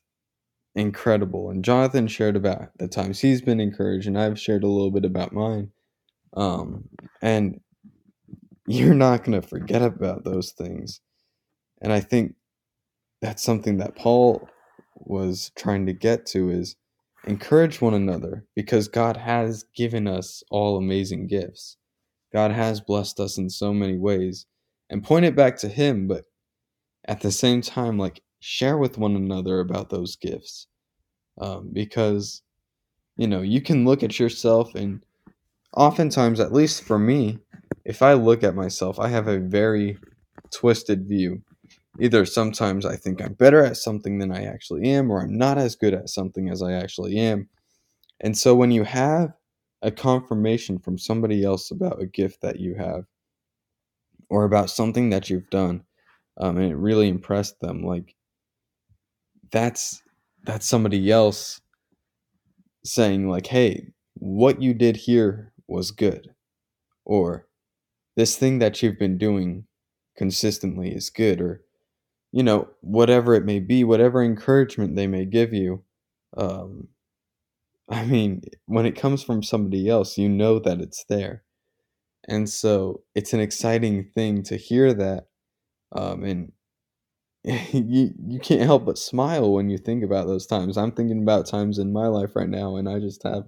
incredible. 0.76 1.50
And 1.50 1.66
Jonathan 1.66 2.08
shared 2.08 2.36
about 2.36 2.78
the 2.78 2.88
times 2.88 3.20
he's 3.20 3.42
been 3.42 3.60
encouraged, 3.60 4.08
and 4.08 4.20
I've 4.20 4.40
shared 4.40 4.64
a 4.64 4.68
little 4.68 4.92
bit 4.92 5.06
about 5.06 5.34
mine. 5.34 5.72
Um, 6.36 6.90
and 7.22 7.60
you're 8.68 8.94
not 8.94 9.24
going 9.24 9.42
to 9.42 9.48
forget 9.48 9.82
about 9.82 10.24
those 10.24 10.52
things. 10.52 11.02
And 11.82 11.92
I 11.92 12.00
think 12.00 12.36
that's 13.22 13.44
something 13.44 13.78
that 13.78 13.96
Paul 13.96 14.48
was 14.96 15.52
trying 15.58 15.86
to 15.88 15.94
get 15.94 16.26
to 16.28 16.50
is 16.50 16.76
encourage 17.28 17.82
one 17.82 17.94
another 17.94 18.46
because 18.56 18.88
God 18.88 19.18
has 19.18 19.66
given 19.76 20.08
us 20.08 20.44
all 20.52 20.78
amazing 20.78 21.28
gifts. 21.28 21.78
God 22.34 22.52
has 22.52 22.82
blessed 22.82 23.20
us 23.20 23.38
in 23.38 23.50
so 23.50 23.74
many 23.74 23.98
ways 23.98 24.46
and 24.90 25.04
point 25.04 25.26
it 25.26 25.36
back 25.36 25.58
to 25.58 25.68
him, 25.68 26.08
but 26.08 26.26
at 27.06 27.22
the 27.22 27.32
same 27.32 27.62
time, 27.62 27.98
like 27.98 28.22
share 28.40 28.78
with 28.78 28.98
one 28.98 29.16
another 29.16 29.60
about 29.60 29.90
those 29.90 30.16
gifts. 30.16 30.68
Um, 31.40 31.70
because, 31.74 32.42
you 33.18 33.28
know, 33.28 33.42
you 33.42 33.62
can 33.62 33.86
look 33.86 34.04
at 34.04 34.20
yourself, 34.20 34.76
and 34.76 35.02
oftentimes, 35.76 36.40
at 36.40 36.54
least 36.54 36.84
for 36.84 37.00
me, 37.00 37.40
if 37.86 38.02
I 38.02 38.14
look 38.14 38.44
at 38.44 38.56
myself, 38.56 39.00
I 39.00 39.08
have 39.08 39.28
a 39.28 39.40
very 39.40 39.98
twisted 40.52 41.08
view. 41.08 41.42
Either 42.00 42.26
sometimes 42.26 42.86
I 42.86 42.96
think 42.96 43.22
I'm 43.22 43.34
better 43.34 43.64
at 43.64 43.78
something 43.78 44.20
than 44.20 44.32
I 44.32 44.46
actually 44.46 44.90
am, 44.90 45.10
or 45.10 45.22
I'm 45.22 45.38
not 45.38 45.58
as 45.58 45.76
good 45.76 45.94
at 45.94 46.10
something 46.10 46.50
as 46.50 46.62
I 46.62 46.74
actually 46.74 47.18
am. 47.18 47.50
And 48.20 48.38
so 48.38 48.54
when 48.56 48.72
you 48.72 48.84
have 48.84 49.34
a 49.82 49.92
confirmation 49.92 50.78
from 50.78 50.98
somebody 50.98 51.44
else 51.44 51.72
about 51.72 52.02
a 52.02 52.06
gift 52.06 52.42
that 52.42 52.60
you 52.60 52.76
have, 52.76 53.06
or 54.30 54.44
about 54.44 54.70
something 54.70 55.10
that 55.10 55.30
you've 55.30 55.50
done, 55.50 55.84
um, 56.42 56.58
and 56.58 56.72
it 56.72 56.76
really 56.76 57.08
impressed 57.08 57.60
them. 57.62 57.84
Like 57.84 58.16
that's 59.52 60.02
that's 60.44 60.68
somebody 60.68 61.12
else 61.12 61.62
saying 62.84 63.30
like, 63.30 63.48
"Hey, 63.48 63.94
what 64.16 64.62
you 64.62 64.74
did 64.74 64.98
here 64.98 65.54
was 65.68 65.92
good," 65.92 66.34
or 67.06 67.48
"This 68.18 68.38
thing 68.38 68.60
that 68.60 68.82
you've 68.82 69.00
been 69.00 69.18
doing 69.18 69.66
consistently 70.18 70.94
is 70.94 71.12
good," 71.12 71.40
or 71.42 71.62
you 72.32 72.44
know 72.44 72.70
whatever 72.82 73.36
it 73.36 73.46
may 73.46 73.60
be, 73.60 73.84
whatever 73.84 74.24
encouragement 74.24 74.96
they 74.96 75.08
may 75.08 75.26
give 75.26 75.54
you. 75.54 75.84
Um, 76.36 76.90
I 77.90 78.06
mean, 78.06 78.42
when 78.66 78.86
it 78.86 78.96
comes 78.96 79.24
from 79.24 79.44
somebody 79.44 79.90
else, 79.90 80.18
you 80.18 80.30
know 80.30 80.60
that 80.60 80.82
it's 80.82 81.06
there. 81.10 81.44
And 82.28 82.50
so 82.50 83.02
it's 83.16 83.34
an 83.34 83.40
exciting 83.42 84.06
thing 84.16 84.44
to 84.44 84.58
hear 84.58 84.94
that 84.94 85.28
um, 85.92 86.24
and 86.24 86.52
you 87.44 88.14
you 88.28 88.40
can't 88.40 88.62
help 88.62 88.86
but 88.86 88.98
smile 88.98 89.52
when 89.54 89.70
you 89.70 89.78
think 89.78 90.04
about 90.04 90.28
those 90.28 90.46
times. 90.46 90.78
I'm 90.78 90.92
thinking 90.92 91.24
about 91.24 91.48
times 91.48 91.80
in 91.80 91.94
my 91.94 92.08
life 92.08 92.36
right 92.36 92.50
now, 92.50 92.76
and 92.76 92.88
I 92.88 93.00
just 93.00 93.24
have 93.24 93.46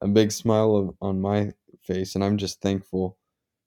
a 0.00 0.08
big 0.08 0.32
smile 0.32 0.76
of, 0.76 0.94
on 1.02 1.20
my 1.20 1.52
face, 1.82 2.14
and 2.14 2.24
I'm 2.24 2.38
just 2.38 2.62
thankful 2.62 3.18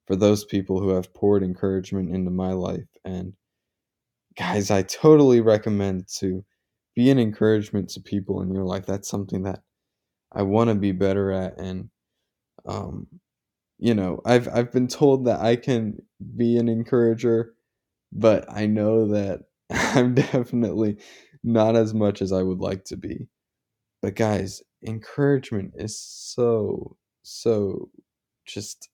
for 0.07 0.15
those 0.15 0.45
people 0.45 0.79
who 0.79 0.89
have 0.89 1.13
poured 1.13 1.43
encouragement 1.43 2.13
into 2.15 2.31
my 2.31 2.53
life. 2.53 2.87
And 3.05 3.33
guys, 4.37 4.71
I 4.71 4.81
totally 4.83 5.41
recommend 5.41 6.07
to 6.19 6.43
be 6.95 7.09
an 7.11 7.19
encouragement 7.19 7.89
to 7.89 8.01
people 8.01 8.41
in 8.41 8.53
your 8.53 8.65
life. 8.65 8.85
That's 8.85 9.09
something 9.09 9.43
that 9.43 9.61
I 10.31 10.43
want 10.43 10.69
to 10.69 10.75
be 10.75 10.91
better 10.91 11.31
at, 11.31 11.59
and 11.59 11.89
um, 12.65 13.07
you 13.79 13.93
know, 13.95 14.21
I've 14.25 14.47
I've 14.49 14.71
been 14.71 14.87
told 14.87 15.25
that 15.25 15.41
I 15.41 15.55
can 15.55 16.01
be 16.35 16.57
an 16.57 16.69
encourager 16.69 17.53
but 18.11 18.45
I 18.51 18.65
know 18.65 19.07
that 19.09 19.41
I'm 19.69 20.15
definitely 20.15 20.97
not 21.43 21.75
as 21.75 21.93
much 21.93 22.21
as 22.21 22.31
I 22.31 22.43
would 22.43 22.59
like 22.59 22.85
to 22.85 22.97
be. 22.97 23.27
But 24.01 24.15
guys, 24.15 24.61
encouragement 24.85 25.73
is 25.75 25.99
so, 25.99 26.97
so 27.23 27.89
just, 28.45 28.89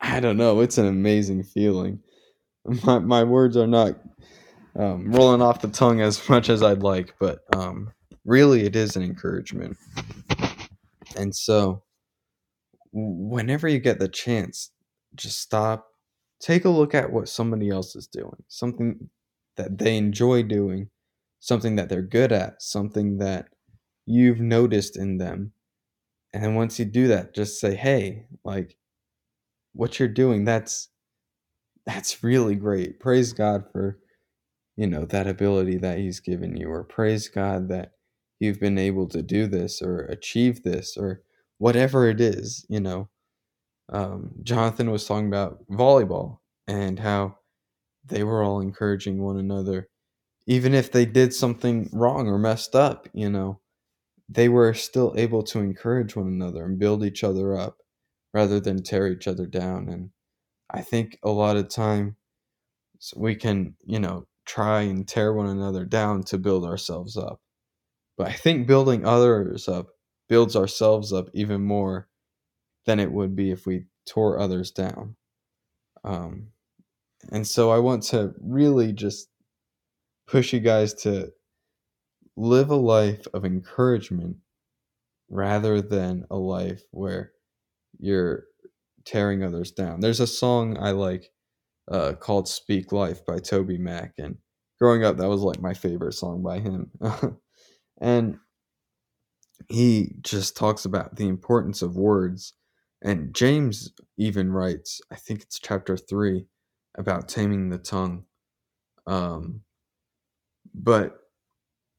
I 0.00 0.20
don't 0.20 0.36
know, 0.36 0.60
it's 0.60 0.78
an 0.78 0.86
amazing 0.86 1.44
feeling. 1.44 2.00
My, 2.84 3.00
my 3.00 3.24
words 3.24 3.56
are 3.56 3.66
not 3.66 3.98
um, 4.78 5.10
rolling 5.10 5.42
off 5.42 5.62
the 5.62 5.68
tongue 5.68 6.00
as 6.00 6.28
much 6.28 6.48
as 6.48 6.62
I'd 6.62 6.82
like, 6.84 7.14
but 7.18 7.40
um, 7.56 7.90
really 8.24 8.64
it 8.64 8.76
is 8.76 8.94
an 8.94 9.02
encouragement. 9.02 9.76
And 11.16 11.34
so, 11.34 11.82
whenever 12.92 13.68
you 13.68 13.80
get 13.80 13.98
the 13.98 14.08
chance, 14.08 14.70
just 15.14 15.40
stop 15.40 15.88
take 16.42 16.64
a 16.66 16.70
look 16.70 16.94
at 16.94 17.12
what 17.12 17.28
somebody 17.28 17.70
else 17.70 17.96
is 17.96 18.08
doing, 18.08 18.42
something 18.48 19.08
that 19.56 19.78
they 19.78 19.96
enjoy 19.96 20.42
doing, 20.42 20.90
something 21.40 21.76
that 21.76 21.88
they're 21.88 22.02
good 22.02 22.32
at, 22.32 22.60
something 22.60 23.18
that 23.18 23.48
you've 24.06 24.40
noticed 24.40 24.96
in 24.98 25.18
them. 25.18 25.52
And 26.34 26.42
then 26.44 26.54
once 26.56 26.78
you 26.78 26.84
do 26.84 27.08
that, 27.08 27.34
just 27.34 27.60
say, 27.60 27.76
"Hey, 27.76 28.26
like 28.44 28.76
what 29.74 29.98
you're 29.98 30.08
doing, 30.08 30.44
that's 30.44 30.88
that's 31.86 32.22
really 32.24 32.56
great. 32.56 33.00
Praise 33.00 33.32
God 33.32 33.64
for 33.72 33.98
you 34.76 34.86
know 34.88 35.04
that 35.06 35.28
ability 35.28 35.78
that 35.78 35.98
he's 35.98 36.20
given 36.20 36.56
you 36.56 36.70
or 36.70 36.84
praise 36.84 37.28
God 37.28 37.68
that 37.68 37.92
you've 38.40 38.60
been 38.60 38.78
able 38.78 39.08
to 39.08 39.22
do 39.22 39.46
this 39.46 39.82
or 39.82 40.00
achieve 40.06 40.64
this 40.64 40.96
or 40.96 41.22
whatever 41.58 42.08
it 42.08 42.20
is, 42.20 42.66
you 42.68 42.80
know 42.80 43.08
um, 43.88 44.32
Jonathan 44.42 44.90
was 44.90 45.06
talking 45.06 45.28
about 45.28 45.66
volleyball 45.70 46.38
and 46.66 46.98
how 46.98 47.36
they 48.04 48.22
were 48.24 48.42
all 48.42 48.60
encouraging 48.60 49.22
one 49.22 49.36
another. 49.36 49.88
Even 50.46 50.74
if 50.74 50.90
they 50.90 51.06
did 51.06 51.32
something 51.32 51.88
wrong 51.92 52.26
or 52.28 52.38
messed 52.38 52.74
up, 52.74 53.08
you 53.12 53.30
know, 53.30 53.60
they 54.28 54.48
were 54.48 54.74
still 54.74 55.14
able 55.16 55.42
to 55.42 55.60
encourage 55.60 56.16
one 56.16 56.26
another 56.26 56.64
and 56.64 56.78
build 56.78 57.04
each 57.04 57.22
other 57.22 57.56
up 57.56 57.78
rather 58.32 58.58
than 58.58 58.82
tear 58.82 59.06
each 59.08 59.28
other 59.28 59.46
down. 59.46 59.88
And 59.88 60.10
I 60.70 60.80
think 60.80 61.18
a 61.22 61.30
lot 61.30 61.56
of 61.56 61.68
time 61.68 62.16
we 63.14 63.34
can, 63.34 63.76
you 63.84 64.00
know, 64.00 64.26
try 64.46 64.82
and 64.82 65.06
tear 65.06 65.32
one 65.32 65.46
another 65.46 65.84
down 65.84 66.22
to 66.24 66.38
build 66.38 66.64
ourselves 66.64 67.16
up. 67.16 67.40
But 68.16 68.28
I 68.28 68.32
think 68.32 68.66
building 68.66 69.04
others 69.04 69.68
up 69.68 69.88
builds 70.28 70.56
ourselves 70.56 71.12
up 71.12 71.28
even 71.34 71.62
more 71.62 72.08
than 72.86 73.00
it 73.00 73.12
would 73.12 73.36
be 73.36 73.50
if 73.50 73.66
we 73.66 73.86
tore 74.06 74.38
others 74.38 74.70
down. 74.70 75.16
Um, 76.04 76.48
and 77.30 77.46
so 77.46 77.70
I 77.70 77.78
want 77.78 78.02
to 78.04 78.34
really 78.40 78.92
just 78.92 79.28
push 80.26 80.52
you 80.52 80.60
guys 80.60 80.94
to 80.94 81.32
live 82.36 82.70
a 82.70 82.76
life 82.76 83.26
of 83.34 83.44
encouragement 83.44 84.36
rather 85.28 85.80
than 85.80 86.26
a 86.30 86.36
life 86.36 86.82
where 86.90 87.32
you're 87.98 88.44
tearing 89.04 89.42
others 89.42 89.70
down. 89.70 90.00
There's 90.00 90.20
a 90.20 90.26
song 90.26 90.76
I 90.78 90.90
like 90.92 91.30
uh, 91.90 92.14
called 92.14 92.48
Speak 92.48 92.92
Life 92.92 93.24
by 93.24 93.38
TobyMac. 93.38 94.12
And 94.18 94.36
growing 94.80 95.04
up, 95.04 95.16
that 95.18 95.28
was 95.28 95.42
like 95.42 95.60
my 95.60 95.74
favorite 95.74 96.14
song 96.14 96.42
by 96.42 96.60
him. 96.60 96.90
and 98.00 98.38
he 99.68 100.14
just 100.22 100.56
talks 100.56 100.84
about 100.84 101.16
the 101.16 101.28
importance 101.28 101.82
of 101.82 101.96
words. 101.96 102.54
And 103.02 103.34
James 103.34 103.92
even 104.16 104.52
writes, 104.52 105.00
I 105.10 105.16
think 105.16 105.42
it's 105.42 105.58
chapter 105.58 105.96
three, 105.96 106.46
about 106.96 107.28
taming 107.28 107.68
the 107.68 107.78
tongue. 107.78 108.24
Um, 109.06 109.62
but 110.74 111.18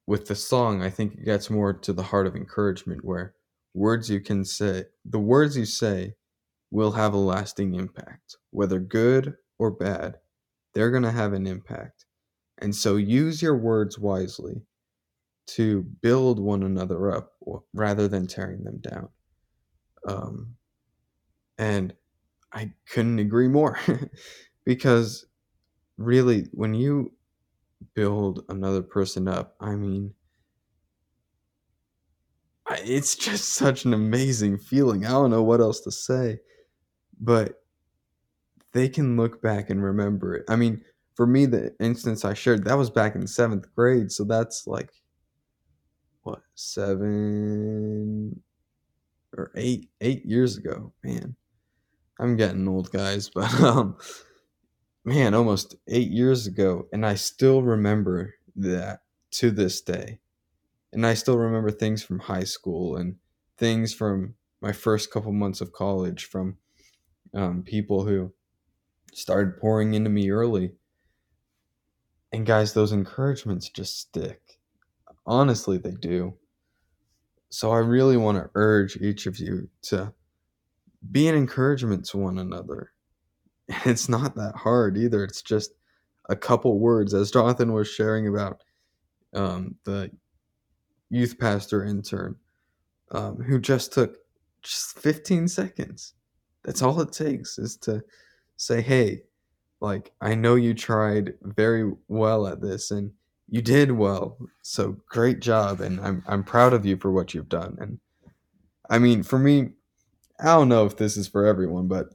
with 0.08 0.28
the 0.28 0.36
song, 0.36 0.82
I 0.82 0.89
think 0.89 1.13
it 1.13 1.26
gets 1.26 1.50
more 1.50 1.74
to 1.74 1.94
the 1.94 2.04
heart 2.04 2.28
of 2.28 2.36
encouragement 2.36 3.04
where 3.04 3.34
words 3.74 4.10
you 4.10 4.22
can 4.22 4.46
say, 4.46 4.86
the 5.06 5.20
words 5.20 5.58
you 5.58 5.66
say 5.66 6.16
will 6.72 6.92
have 6.92 7.13
a 7.13 7.18
lasting 7.18 7.76
impact, 7.76 8.38
whether 8.52 8.80
good 8.80 9.36
or 9.60 9.72
bad, 9.72 10.16
they're 10.74 10.92
going 10.92 11.04
to 11.04 11.12
have 11.12 11.34
an 11.34 11.48
impact. 11.48 12.06
And 12.60 12.76
so 12.76 12.96
use 12.96 13.42
your 13.42 13.58
words 13.58 14.00
wisely 14.00 14.62
to 15.48 15.84
build 16.02 16.39
one 16.39 16.63
another 16.63 17.12
up 17.12 17.34
rather 17.74 18.08
than 18.08 18.28
tearing 18.28 18.63
them 18.63 18.80
down. 18.80 19.10
Um, 20.08 20.56
and 21.58 21.94
I 22.52 22.72
couldn't 22.89 23.20
agree 23.20 23.48
more 23.48 23.80
because 24.66 25.26
really, 25.98 26.48
when 26.52 26.74
you 26.74 27.13
build 27.96 28.44
another 28.50 28.82
person 28.82 29.28
up, 29.28 29.56
I 29.60 29.76
mean, 29.76 30.13
it's 32.72 33.16
just 33.18 33.54
such 33.54 33.86
an 33.86 33.94
amazing 33.94 34.58
feeling. 34.58 35.06
I 35.06 35.10
don't 35.10 35.32
know 35.32 35.44
what 35.44 35.62
else 35.62 35.82
to 35.82 35.92
say, 35.92 36.39
but 37.20 37.63
they 38.72 38.89
can 38.89 39.18
look 39.18 39.42
back 39.42 39.70
and 39.70 39.84
remember 39.84 40.36
it. 40.36 40.46
I 40.50 40.56
mean, 40.56 40.84
for 41.16 41.28
me, 41.28 41.46
the 41.46 41.76
instance 41.80 42.26
I 42.26 42.34
shared, 42.34 42.66
that 42.66 42.78
was 42.78 42.89
back 42.89 43.16
in 43.16 43.28
seventh 43.28 43.66
grade. 43.76 44.12
So 44.12 44.24
that's 44.24 44.66
like, 44.66 44.89
what, 46.24 46.42
seven 46.56 48.42
or 49.38 49.52
eight, 49.56 49.89
eight 50.02 50.26
years 50.26 50.58
ago. 50.58 50.92
Man, 51.04 51.36
I'm 52.19 52.38
getting 52.38 52.67
old, 52.67 52.91
guys. 52.91 53.30
But, 53.30 53.54
um, 53.62 53.97
man, 55.06 55.34
almost 55.34 55.76
eight 55.88 56.12
years 56.12 56.47
ago. 56.47 56.88
And 56.91 57.06
I 57.06 57.15
still 57.15 57.62
remember 57.62 58.36
that 58.56 59.02
to 59.32 59.52
this 59.52 59.82
day. 59.82 60.19
And 60.91 61.06
I 61.06 61.15
still 61.15 61.38
remember 61.38 61.71
things 61.71 62.04
from 62.04 62.19
high 62.19 62.43
school 62.43 62.95
and 62.95 63.15
things 63.58 63.93
from 63.93 64.36
my 64.62 64.71
first 64.71 65.12
couple 65.12 65.32
months 65.32 65.60
of 65.60 65.73
college 65.73 66.26
from 66.26 66.58
um, 67.34 67.63
people 67.63 68.06
who 68.06 68.32
started 69.13 69.58
pouring 69.58 69.93
into 69.93 70.10
me 70.10 70.30
early. 70.30 70.73
And 72.32 72.45
guys, 72.45 72.73
those 72.73 72.91
encouragements 72.91 73.69
just 73.69 73.99
stick. 73.99 74.60
Honestly, 75.26 75.78
they 75.78 75.91
do. 75.91 76.36
So 77.49 77.71
I 77.71 77.78
really 77.78 78.17
want 78.17 78.38
to 78.38 78.49
urge 78.56 78.97
each 78.97 79.28
of 79.28 79.38
you 79.38 79.69
to 79.84 80.13
be 81.12 81.28
an 81.28 81.36
encouragement 81.36 82.06
to 82.06 82.18
one 82.18 82.39
another. 82.39 82.92
It's 83.86 84.10
not 84.10 84.36
that 84.36 84.56
hard 84.56 84.98
either. 84.98 85.24
It's 85.24 85.42
just 85.42 85.72
a 86.30 86.36
couple 86.36 86.80
words, 86.80 87.13
as 87.13 87.32
Jonathan 87.32 87.72
was 87.72 87.88
sharing 87.88 88.28
about 88.28 88.62
um, 89.34 89.76
the 89.86 90.12
youth 91.10 91.39
pastor 91.39 91.86
intern 91.86 92.36
um, 93.12 93.38
who 93.38 93.60
just 93.60 93.94
took 93.94 94.18
just 94.63 95.00
15 95.00 95.48
seconds. 95.48 96.13
That's 96.63 96.82
all 96.82 97.00
it 97.02 97.12
takes 97.12 97.58
is 97.58 97.78
to 97.78 98.04
say, 98.58 98.82
hey, 98.82 99.24
like, 99.80 100.12
I 100.22 100.36
know 100.36 100.56
you 100.56 100.74
tried 100.74 101.34
very 101.42 101.92
well 102.08 102.48
at 102.48 102.62
this 102.62 102.92
and 102.92 103.12
you 103.50 103.62
did 103.62 103.92
well. 103.92 104.38
So 104.62 104.98
great 105.10 105.42
job. 105.42 105.82
And 105.82 106.00
I'm, 106.00 106.24
I'm 106.28 106.44
proud 106.44 106.74
of 106.74 106.86
you 106.86 106.98
for 106.98 107.12
what 107.12 107.34
you've 107.34 107.50
done. 107.50 107.78
And 107.80 108.00
I 108.89 109.00
mean, 109.00 109.24
for 109.24 109.38
me, 109.38 109.72
I 110.39 110.46
don't 110.46 110.69
know 110.69 110.86
if 110.86 110.98
this 110.98 111.17
is 111.17 111.28
for 111.28 111.46
everyone, 111.46 111.88
but 111.88 112.08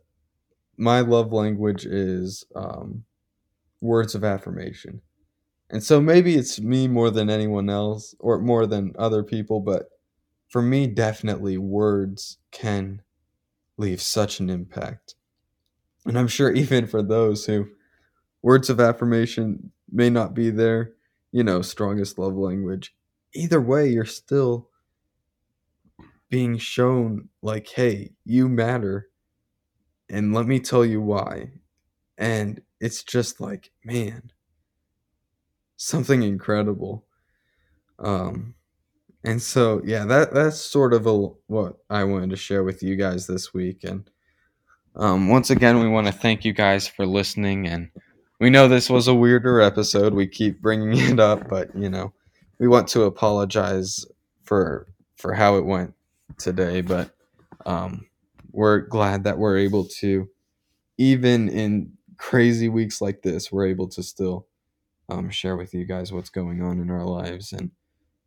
my 0.76 1.00
love 1.00 1.32
language 1.32 1.86
is 1.86 2.44
um, 2.54 3.04
words 3.80 4.14
of 4.14 4.24
affirmation. 4.24 5.00
And 5.70 5.82
so 5.82 6.00
maybe 6.00 6.34
it's 6.34 6.60
me 6.60 6.88
more 6.88 7.10
than 7.10 7.28
anyone 7.28 7.68
else 7.68 8.14
or 8.20 8.40
more 8.40 8.66
than 8.66 8.94
other 8.98 9.22
people, 9.22 9.60
but 9.60 9.90
for 10.48 10.62
me, 10.62 10.86
definitely 10.86 11.58
words 11.58 12.38
can 12.52 13.02
leave 13.76 14.00
such 14.00 14.40
an 14.40 14.48
impact. 14.48 15.14
And 16.06 16.18
I'm 16.18 16.28
sure 16.28 16.50
even 16.52 16.86
for 16.86 17.02
those 17.02 17.44
who 17.44 17.68
words 18.40 18.70
of 18.70 18.80
affirmation 18.80 19.72
may 19.92 20.08
not 20.08 20.32
be 20.32 20.50
their, 20.50 20.92
you 21.32 21.44
know, 21.44 21.60
strongest 21.60 22.18
love 22.18 22.34
language, 22.34 22.94
either 23.34 23.60
way, 23.60 23.88
you're 23.88 24.06
still 24.06 24.70
being 26.28 26.58
shown, 26.58 27.28
like, 27.42 27.68
hey, 27.68 28.12
you 28.24 28.48
matter. 28.48 29.08
And 30.08 30.34
let 30.34 30.46
me 30.46 30.60
tell 30.60 30.84
you 30.84 31.00
why. 31.00 31.52
And 32.16 32.62
it's 32.80 33.02
just 33.02 33.40
like, 33.40 33.70
man, 33.84 34.30
something 35.76 36.22
incredible. 36.22 37.06
Um, 37.98 38.54
and 39.24 39.42
so 39.42 39.82
yeah, 39.84 40.04
that 40.04 40.32
that's 40.32 40.60
sort 40.60 40.94
of 40.94 41.06
a, 41.06 41.14
what 41.46 41.76
I 41.90 42.04
wanted 42.04 42.30
to 42.30 42.36
share 42.36 42.62
with 42.62 42.82
you 42.82 42.96
guys 42.96 43.26
this 43.26 43.52
week, 43.52 43.82
and 43.82 44.08
um, 44.96 45.28
once 45.28 45.50
again, 45.50 45.80
we 45.80 45.88
want 45.88 46.06
to 46.06 46.12
thank 46.12 46.44
you 46.44 46.52
guys 46.52 46.88
for 46.88 47.06
listening. 47.06 47.66
And 47.66 47.90
we 48.40 48.50
know 48.50 48.68
this 48.68 48.88
was 48.88 49.06
a 49.06 49.14
weirder 49.14 49.60
episode. 49.60 50.14
We 50.14 50.26
keep 50.26 50.60
bringing 50.60 50.96
it 51.12 51.20
up, 51.20 51.48
but 51.48 51.74
you 51.74 51.90
know, 51.90 52.12
we 52.58 52.68
want 52.68 52.88
to 52.88 53.02
apologize 53.02 54.04
for 54.44 54.86
for 55.16 55.34
how 55.34 55.56
it 55.56 55.64
went 55.64 55.94
today. 56.36 56.80
But 56.80 57.10
um, 57.66 58.06
we're 58.52 58.80
glad 58.80 59.24
that 59.24 59.38
we're 59.38 59.58
able 59.58 59.84
to, 60.00 60.28
even 60.98 61.48
in 61.48 61.92
crazy 62.16 62.68
weeks 62.68 63.00
like 63.00 63.22
this, 63.22 63.50
we're 63.52 63.66
able 63.66 63.88
to 63.88 64.02
still 64.02 64.46
um, 65.08 65.30
share 65.30 65.56
with 65.56 65.72
you 65.74 65.84
guys 65.84 66.12
what's 66.12 66.30
going 66.30 66.62
on 66.62 66.80
in 66.80 66.90
our 66.90 67.04
lives 67.04 67.52
and 67.52 67.70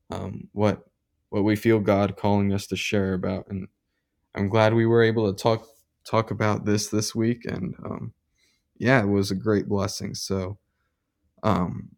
um, 0.10 0.48
what 0.54 0.84
what 1.30 1.44
we 1.44 1.56
feel 1.56 1.80
God 1.80 2.18
calling 2.18 2.54
us 2.54 2.68
to 2.68 2.76
share 2.76 3.14
about. 3.14 3.48
And 3.50 3.68
I'm 4.36 4.50
glad 4.50 4.74
we 4.74 4.86
were 4.86 5.04
able 5.04 5.32
to 5.32 5.42
talk 5.42 5.68
talk 6.04 6.32
about 6.32 6.66
this 6.66 6.88
this 6.88 7.14
week, 7.16 7.46
and 7.46 7.76
um, 7.86 8.14
yeah, 8.78 9.02
it 9.02 9.08
was 9.08 9.32
a 9.32 9.36
great 9.36 9.68
blessing. 9.68 10.16
So, 10.16 10.58
um, 11.44 11.90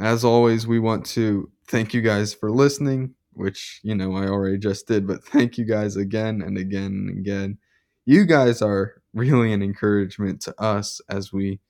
as 0.00 0.24
always, 0.24 0.66
we 0.66 0.78
want 0.78 1.04
to 1.06 1.50
thank 1.66 1.92
you 1.94 2.00
guys 2.00 2.32
for 2.32 2.50
listening, 2.50 3.14
which 3.40 3.80
you 3.82 3.94
know 3.94 4.14
I 4.14 4.26
already 4.26 4.58
just 4.58 4.86
did, 4.86 5.06
but 5.06 5.24
thank 5.32 5.58
you 5.58 5.64
guys 5.64 5.96
again 5.96 6.42
and 6.42 6.58
again 6.58 7.08
and 7.08 7.18
again. 7.18 7.58
You 8.06 8.24
guys 8.26 8.62
are 8.62 9.02
really 9.14 9.52
an 9.52 9.62
encouragement 9.62 10.40
to 10.42 10.60
us 10.60 11.00
as 11.08 11.32
we 11.32 11.60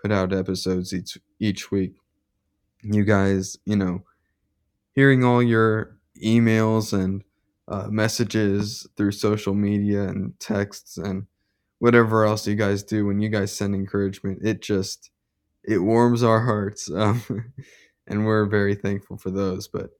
put 0.00 0.12
out 0.12 0.32
episodes 0.32 0.92
each 0.92 1.18
each 1.40 1.70
week. 1.70 1.94
You 2.82 3.04
guys, 3.04 3.58
you 3.64 3.76
know, 3.76 4.04
hearing 4.94 5.24
all 5.24 5.42
your 5.42 5.96
emails 6.22 6.92
and 6.92 7.22
uh, 7.68 7.88
messages 7.88 8.86
through 8.96 9.12
social 9.12 9.54
media 9.54 10.04
and 10.04 10.38
texts 10.38 10.96
and 10.96 11.26
whatever 11.78 12.24
else 12.24 12.46
you 12.46 12.54
guys 12.54 12.82
do 12.82 13.06
when 13.06 13.20
you 13.20 13.28
guys 13.28 13.52
send 13.52 13.74
encouragement 13.74 14.38
it 14.42 14.62
just 14.62 15.10
it 15.64 15.78
warms 15.78 16.22
our 16.22 16.44
hearts 16.44 16.90
um, 16.90 17.22
and 18.06 18.24
we're 18.24 18.46
very 18.46 18.74
thankful 18.74 19.18
for 19.18 19.30
those 19.30 19.68
but 19.68 19.90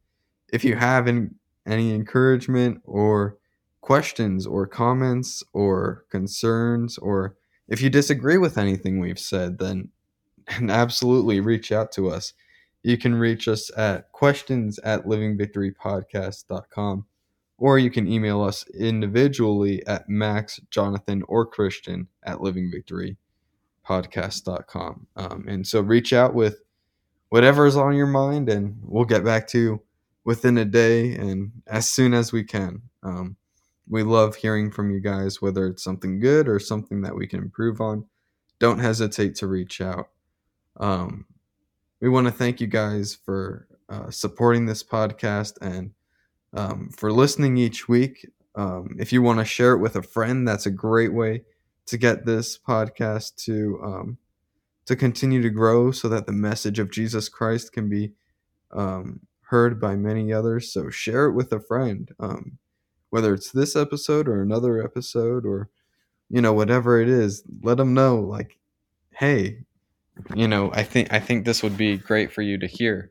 if 0.53 0.64
you 0.64 0.76
have 0.76 1.09
any, 1.09 1.28
any 1.66 1.94
encouragement 1.94 2.80
or 2.84 3.36
questions 3.80 4.47
or 4.47 4.66
comments 4.66 5.42
or 5.53 6.05
concerns 6.11 6.99
or 6.99 7.36
if 7.68 7.80
you 7.80 7.90
disagree 7.90 8.38
with 8.38 8.59
anything 8.59 8.99
we've 8.99 9.18
said 9.18 9.59
then 9.59 9.88
absolutely 10.68 11.40
reach 11.40 11.70
out 11.70 11.92
to 11.92 12.11
us 12.11 12.32
you 12.82 12.97
can 12.97 13.14
reach 13.14 13.49
us 13.49 13.70
at 13.76 14.11
questions 14.12 14.78
at 14.80 15.05
livingvictorypodcast.com 15.05 17.05
or 17.59 17.78
you 17.78 17.90
can 17.90 18.07
email 18.07 18.42
us 18.42 18.68
individually 18.68 19.86
at 19.86 20.09
Max, 20.09 20.61
Jonathan, 20.70 21.22
or 21.26 21.47
Christian 21.47 22.09
at 22.22 22.40
Living 22.40 22.70
Victory. 22.70 23.16
podcast.com. 23.86 25.07
Um, 25.16 25.44
and 25.49 25.66
so 25.66 25.80
reach 25.80 26.12
out 26.12 26.34
with 26.34 26.61
whatever 27.28 27.66
is 27.66 27.76
on 27.76 27.94
your 27.94 28.09
mind, 28.09 28.49
and 28.49 28.78
we'll 28.82 29.05
get 29.05 29.24
back 29.24 29.47
to 29.49 29.59
you 29.59 29.82
within 30.27 30.59
a 30.59 30.64
day 30.64 31.14
and 31.14 31.53
as 31.68 31.89
soon 31.89 32.12
as 32.12 32.33
we 32.33 32.43
can. 32.43 32.83
Um, 33.05 33.37
we 33.89 34.03
love 34.03 34.35
hearing 34.35 34.72
from 34.72 34.91
you 34.91 34.99
guys, 34.99 35.41
whether 35.41 35.68
it's 35.68 35.85
something 35.85 36.18
good 36.18 36.49
or 36.49 36.59
something 36.59 37.03
that 37.03 37.14
we 37.14 37.29
can 37.29 37.39
improve 37.39 37.81
on. 37.81 38.07
Don't 38.59 38.81
hesitate 38.81 39.37
to 39.37 39.47
reach 39.47 39.81
out. 39.81 40.09
Um, 40.79 41.27
we 42.01 42.09
want 42.09 42.27
to 42.27 42.33
thank 42.33 42.61
you 42.61 42.66
guys 42.66 43.14
for 43.14 43.68
uh, 43.89 44.11
supporting 44.11 44.66
this 44.66 44.83
podcast 44.83 45.59
and 45.62 45.93
um, 46.53 46.91
for 46.91 47.12
listening 47.12 47.57
each 47.57 47.89
week. 47.89 48.29
Um, 48.57 48.97
if 48.99 49.12
you 49.12 49.22
want 49.22 49.39
to 49.39 49.45
share 49.45 49.74
it 49.74 49.79
with 49.79 49.95
a 49.95 50.03
friend, 50.03 50.47
that's 50.47 50.66
a 50.66 50.72
great 50.72 51.14
way 51.14 51.45
to 51.87 51.97
get 51.97 52.27
this 52.27 52.59
podcast 52.59 53.37
to 53.45 53.81
um, 53.85 54.18
to 54.87 54.97
continue 54.97 55.43
to 55.43 55.51
grow, 55.51 55.93
so 55.93 56.09
that 56.09 56.27
the 56.27 56.33
message 56.33 56.81
of 56.81 56.91
Jesus 56.91 57.29
Christ 57.29 57.72
can 57.72 57.89
be 57.89 58.12
um, 58.72 59.20
heard 59.49 59.80
by 59.80 59.97
many 59.97 60.32
others. 60.32 60.72
So 60.72 60.90
share 60.90 61.26
it 61.26 61.32
with 61.32 61.53
a 61.53 61.61
friend, 61.61 62.11
um, 62.18 62.59
whether 63.11 63.34
it's 63.34 63.53
this 63.53 63.76
episode 63.76 64.28
or 64.28 64.42
another 64.42 64.82
episode 64.82 65.44
or 65.47 65.68
you 66.28 66.40
know 66.40 66.53
whatever 66.53 67.01
it 67.01 67.09
is. 67.09 67.42
Let 67.62 67.76
them 67.76 67.94
know, 67.94 68.16
like, 68.16 68.59
hey, 69.11 69.59
you 70.34 70.49
know, 70.49 70.70
I 70.72 70.82
think 70.82 71.12
I 71.12 71.20
think 71.20 71.44
this 71.44 71.62
would 71.62 71.76
be 71.76 71.97
great 71.97 72.32
for 72.32 72.42
you 72.42 72.59
to 72.59 72.66
hear. 72.66 73.11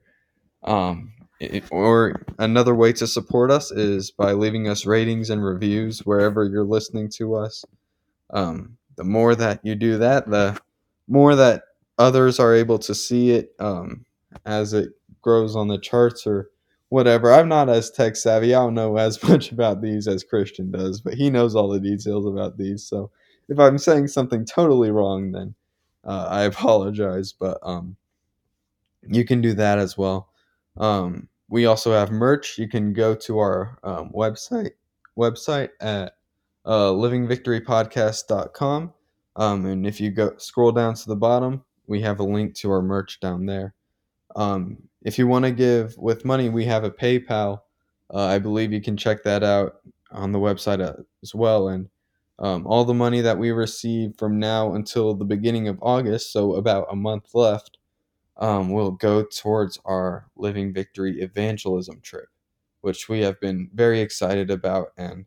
Um, 0.63 1.13
it, 1.39 1.65
or 1.69 2.21
another 2.39 2.73
way 2.73 2.93
to 2.93 3.07
support 3.07 3.51
us 3.51 3.71
is 3.71 4.11
by 4.11 4.31
leaving 4.31 4.67
us 4.67 4.85
ratings 4.85 5.29
and 5.29 5.43
reviews 5.43 5.99
wherever 5.99 6.45
you're 6.45 6.63
listening 6.63 7.09
to 7.09 7.35
us. 7.35 7.65
Um, 8.31 8.77
the 8.95 9.03
more 9.03 9.35
that 9.35 9.59
you 9.63 9.75
do 9.75 9.97
that, 9.97 10.29
the 10.29 10.59
more 11.07 11.35
that 11.35 11.63
others 11.97 12.39
are 12.39 12.55
able 12.55 12.79
to 12.79 12.95
see 12.95 13.31
it 13.31 13.53
um, 13.59 14.05
as 14.45 14.73
it 14.73 14.93
grows 15.25 15.55
on 15.55 15.67
the 15.67 15.79
charts 15.79 16.27
or 16.27 16.51
whatever. 16.89 17.33
I'm 17.33 17.49
not 17.49 17.67
as 17.67 17.91
tech 17.91 18.15
savvy. 18.15 18.53
I 18.53 18.59
don't 18.59 18.75
know 18.75 18.95
as 19.07 19.21
much 19.23 19.51
about 19.51 19.81
these 19.81 20.07
as 20.07 20.23
Christian 20.23 20.71
does, 20.71 21.01
but 21.01 21.15
he 21.15 21.29
knows 21.29 21.55
all 21.55 21.67
the 21.67 21.79
details 21.79 22.25
about 22.25 22.57
these. 22.57 22.85
So 22.85 23.11
if 23.49 23.59
I'm 23.59 23.77
saying 23.77 24.07
something 24.07 24.45
totally 24.45 24.91
wrong, 24.91 25.31
then 25.31 25.55
uh, 26.05 26.27
I 26.29 26.43
apologize. 26.43 27.33
But 27.33 27.57
um, 27.63 27.97
you 29.09 29.25
can 29.25 29.41
do 29.41 29.53
that 29.53 29.79
as 29.79 29.97
well. 29.97 30.29
Um, 30.77 31.27
we 31.49 31.65
also 31.65 31.91
have 31.91 32.11
merch. 32.11 32.57
You 32.57 32.69
can 32.69 32.93
go 32.93 33.15
to 33.15 33.39
our 33.39 33.77
um, 33.83 34.11
website 34.15 34.71
website 35.17 35.69
at 35.79 36.13
uh, 36.65 36.91
livingvictorypodcast.com. 36.91 38.93
Um, 39.37 39.65
and 39.65 39.87
if 39.87 40.01
you 40.01 40.11
go 40.11 40.33
scroll 40.37 40.71
down 40.71 40.95
to 40.95 41.07
the 41.07 41.15
bottom, 41.15 41.63
we 41.87 42.01
have 42.01 42.19
a 42.19 42.23
link 42.23 42.55
to 42.55 42.71
our 42.71 42.81
merch 42.81 43.19
down 43.19 43.45
there. 43.45 43.73
Um, 44.35 44.77
if 45.05 45.19
you 45.19 45.27
want 45.27 45.45
to 45.45 45.51
give 45.51 45.95
with 45.97 46.25
money, 46.25 46.49
we 46.49 46.65
have 46.65 46.83
a 46.83 46.89
PayPal. 46.89 47.59
Uh, 48.13 48.25
I 48.25 48.39
believe 48.39 48.73
you 48.73 48.81
can 48.81 48.97
check 48.97 49.23
that 49.23 49.43
out 49.43 49.75
on 50.11 50.31
the 50.31 50.39
website 50.39 50.81
uh, 50.81 51.01
as 51.21 51.35
well. 51.35 51.69
And 51.69 51.87
um, 52.39 52.65
all 52.65 52.83
the 52.83 52.93
money 52.93 53.21
that 53.21 53.37
we 53.37 53.51
receive 53.51 54.15
from 54.17 54.39
now 54.39 54.73
until 54.73 55.13
the 55.13 55.23
beginning 55.23 55.67
of 55.67 55.77
August, 55.81 56.33
so 56.33 56.55
about 56.55 56.87
a 56.91 56.95
month 56.95 57.35
left, 57.35 57.77
um, 58.37 58.71
will 58.71 58.91
go 58.91 59.23
towards 59.23 59.79
our 59.85 60.27
Living 60.35 60.73
Victory 60.73 61.21
evangelism 61.21 62.01
trip, 62.01 62.27
which 62.81 63.07
we 63.07 63.21
have 63.21 63.39
been 63.39 63.69
very 63.73 64.01
excited 64.01 64.49
about. 64.49 64.87
And 64.97 65.25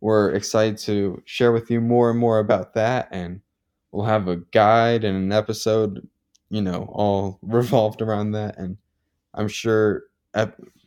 we're 0.00 0.30
excited 0.30 0.78
to 0.78 1.20
share 1.26 1.50
with 1.50 1.68
you 1.68 1.80
more 1.80 2.10
and 2.10 2.18
more 2.18 2.38
about 2.38 2.74
that. 2.74 3.08
And 3.10 3.40
we'll 3.90 4.06
have 4.06 4.28
a 4.28 4.36
guide 4.36 5.02
and 5.02 5.16
an 5.16 5.32
episode, 5.32 6.08
you 6.48 6.62
know, 6.62 6.88
all 6.92 7.40
revolved 7.42 8.00
around 8.00 8.30
that. 8.32 8.56
And 8.56 8.78
I'm 9.34 9.48
sure 9.48 10.04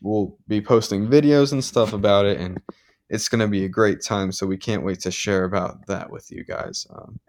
we'll 0.01 0.37
be 0.47 0.61
posting 0.61 1.07
videos 1.07 1.51
and 1.51 1.63
stuff 1.63 1.93
about 1.93 2.25
it. 2.25 2.39
And 2.39 2.61
it's 3.09 3.29
going 3.29 3.41
to 3.41 3.47
be 3.47 3.65
a 3.65 3.69
great 3.69 4.01
time. 4.01 4.31
So 4.31 4.45
we 4.45 4.57
can't 4.57 4.83
wait 4.83 4.99
to 5.01 5.11
share 5.11 5.43
about 5.43 5.87
that 5.87 6.09
with 6.09 6.31
you 6.31 6.43
guys. 6.43 6.87
Um, 6.89 7.19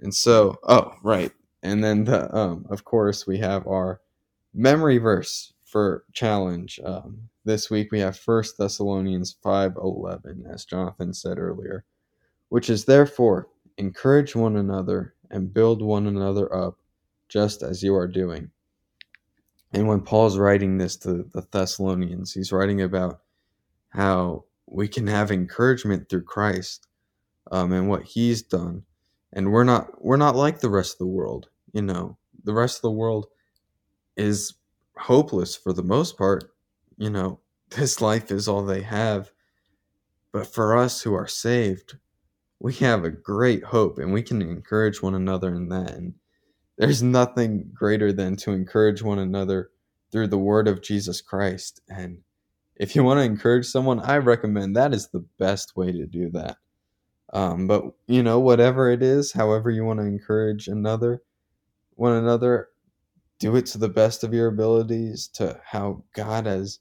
and 0.00 0.14
so, 0.14 0.58
oh, 0.64 0.94
right. 1.02 1.32
And 1.62 1.82
then, 1.82 2.04
the, 2.04 2.34
um, 2.36 2.66
of 2.70 2.84
course, 2.84 3.26
we 3.26 3.38
have 3.38 3.66
our 3.68 4.00
memory 4.52 4.98
verse 4.98 5.52
for 5.64 6.04
challenge. 6.12 6.80
Um, 6.84 7.28
this 7.44 7.70
week 7.70 7.90
we 7.90 8.00
have 8.00 8.18
First 8.18 8.58
Thessalonians 8.58 9.34
5:11 9.42 10.44
as 10.52 10.64
Jonathan 10.64 11.14
said 11.14 11.38
earlier, 11.38 11.84
which 12.48 12.68
is 12.68 12.84
therefore 12.84 13.48
encourage 13.78 14.36
one 14.36 14.56
another 14.56 15.14
and 15.30 15.54
build 15.54 15.82
one 15.82 16.06
another 16.06 16.54
up 16.54 16.78
just 17.28 17.62
as 17.62 17.82
you 17.82 17.94
are 17.94 18.06
doing. 18.06 18.50
And 19.72 19.88
when 19.88 20.00
Paul's 20.00 20.38
writing 20.38 20.78
this 20.78 20.96
to 20.98 21.24
the 21.32 21.46
Thessalonians, 21.50 22.32
he's 22.32 22.52
writing 22.52 22.82
about 22.82 23.20
how 23.90 24.44
we 24.66 24.88
can 24.88 25.06
have 25.06 25.30
encouragement 25.30 26.08
through 26.08 26.24
Christ 26.24 26.86
um, 27.50 27.72
and 27.72 27.88
what 27.88 28.04
he's 28.04 28.42
done. 28.42 28.82
And 29.32 29.50
we're 29.50 29.64
not 29.64 30.02
we're 30.04 30.16
not 30.16 30.36
like 30.36 30.60
the 30.60 30.70
rest 30.70 30.94
of 30.94 30.98
the 30.98 31.06
world, 31.06 31.48
you 31.72 31.82
know. 31.82 32.18
The 32.44 32.52
rest 32.52 32.78
of 32.78 32.82
the 32.82 32.90
world 32.90 33.26
is 34.16 34.54
hopeless 34.96 35.56
for 35.56 35.72
the 35.72 35.82
most 35.82 36.18
part 36.18 36.52
you 37.02 37.10
know, 37.10 37.40
this 37.70 38.00
life 38.00 38.30
is 38.30 38.48
all 38.48 38.64
they 38.64 38.82
have. 38.82 39.32
But 40.32 40.46
for 40.46 40.76
us 40.76 41.02
who 41.02 41.14
are 41.14 41.26
saved, 41.26 41.98
we 42.58 42.74
have 42.74 43.04
a 43.04 43.10
great 43.10 43.64
hope 43.64 43.98
and 43.98 44.12
we 44.12 44.22
can 44.22 44.40
encourage 44.40 45.02
one 45.02 45.14
another 45.14 45.54
in 45.54 45.68
that. 45.68 45.90
And 45.90 46.14
there's 46.82 47.00
nothing 47.00 47.70
greater 47.72 48.12
than 48.12 48.34
to 48.34 48.50
encourage 48.50 49.04
one 49.04 49.20
another 49.20 49.70
through 50.10 50.26
the 50.26 50.36
word 50.36 50.66
of 50.66 50.82
Jesus 50.82 51.20
Christ. 51.20 51.80
And 51.88 52.18
if 52.74 52.96
you 52.96 53.04
want 53.04 53.18
to 53.18 53.24
encourage 53.24 53.66
someone, 53.66 54.00
I 54.00 54.16
recommend 54.16 54.74
that 54.74 54.92
is 54.92 55.06
the 55.06 55.24
best 55.38 55.76
way 55.76 55.92
to 55.92 56.06
do 56.06 56.28
that. 56.30 56.56
Um, 57.32 57.68
but 57.68 57.84
you 58.08 58.24
know, 58.24 58.40
whatever 58.40 58.90
it 58.90 59.00
is, 59.00 59.30
however 59.32 59.70
you 59.70 59.84
want 59.84 60.00
to 60.00 60.06
encourage 60.06 60.66
another, 60.66 61.22
one 61.94 62.14
another, 62.14 62.70
do 63.38 63.54
it 63.54 63.66
to 63.66 63.78
the 63.78 63.88
best 63.88 64.24
of 64.24 64.34
your 64.34 64.48
abilities, 64.48 65.28
to 65.34 65.60
how 65.64 66.02
God 66.16 66.46
has 66.46 66.80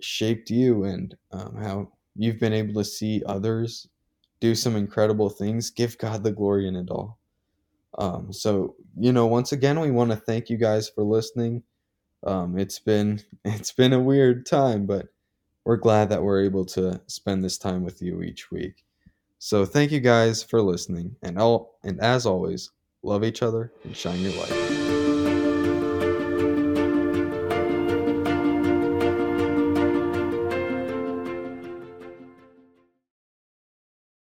shaped 0.00 0.50
you 0.50 0.82
and 0.82 1.14
um, 1.30 1.54
how 1.62 1.92
you've 2.16 2.40
been 2.40 2.52
able 2.52 2.74
to 2.74 2.84
see 2.84 3.22
others 3.24 3.86
do 4.40 4.56
some 4.56 4.74
incredible 4.74 5.30
things. 5.30 5.70
Give 5.70 5.96
God 5.96 6.24
the 6.24 6.32
glory 6.32 6.66
in 6.66 6.74
it 6.74 6.90
all. 6.90 7.19
Um, 7.98 8.32
so 8.32 8.76
you 8.98 9.12
know, 9.12 9.26
once 9.26 9.52
again, 9.52 9.80
we 9.80 9.90
want 9.90 10.10
to 10.10 10.16
thank 10.16 10.50
you 10.50 10.56
guys 10.56 10.88
for 10.88 11.02
listening. 11.02 11.62
Um, 12.24 12.58
it's 12.58 12.78
been 12.78 13.22
it's 13.44 13.72
been 13.72 13.92
a 13.92 14.00
weird 14.00 14.46
time, 14.46 14.86
but 14.86 15.08
we're 15.64 15.76
glad 15.76 16.08
that 16.10 16.22
we're 16.22 16.44
able 16.44 16.64
to 16.64 17.00
spend 17.06 17.44
this 17.44 17.58
time 17.58 17.84
with 17.84 18.00
you 18.02 18.22
each 18.22 18.50
week. 18.50 18.84
So 19.38 19.64
thank 19.64 19.90
you 19.90 20.00
guys 20.00 20.42
for 20.42 20.60
listening, 20.60 21.16
and 21.22 21.38
all 21.38 21.78
and 21.82 22.00
as 22.00 22.26
always, 22.26 22.70
love 23.02 23.24
each 23.24 23.42
other 23.42 23.72
and 23.84 23.96
shine 23.96 24.20
your 24.20 24.32
light. 24.32 24.69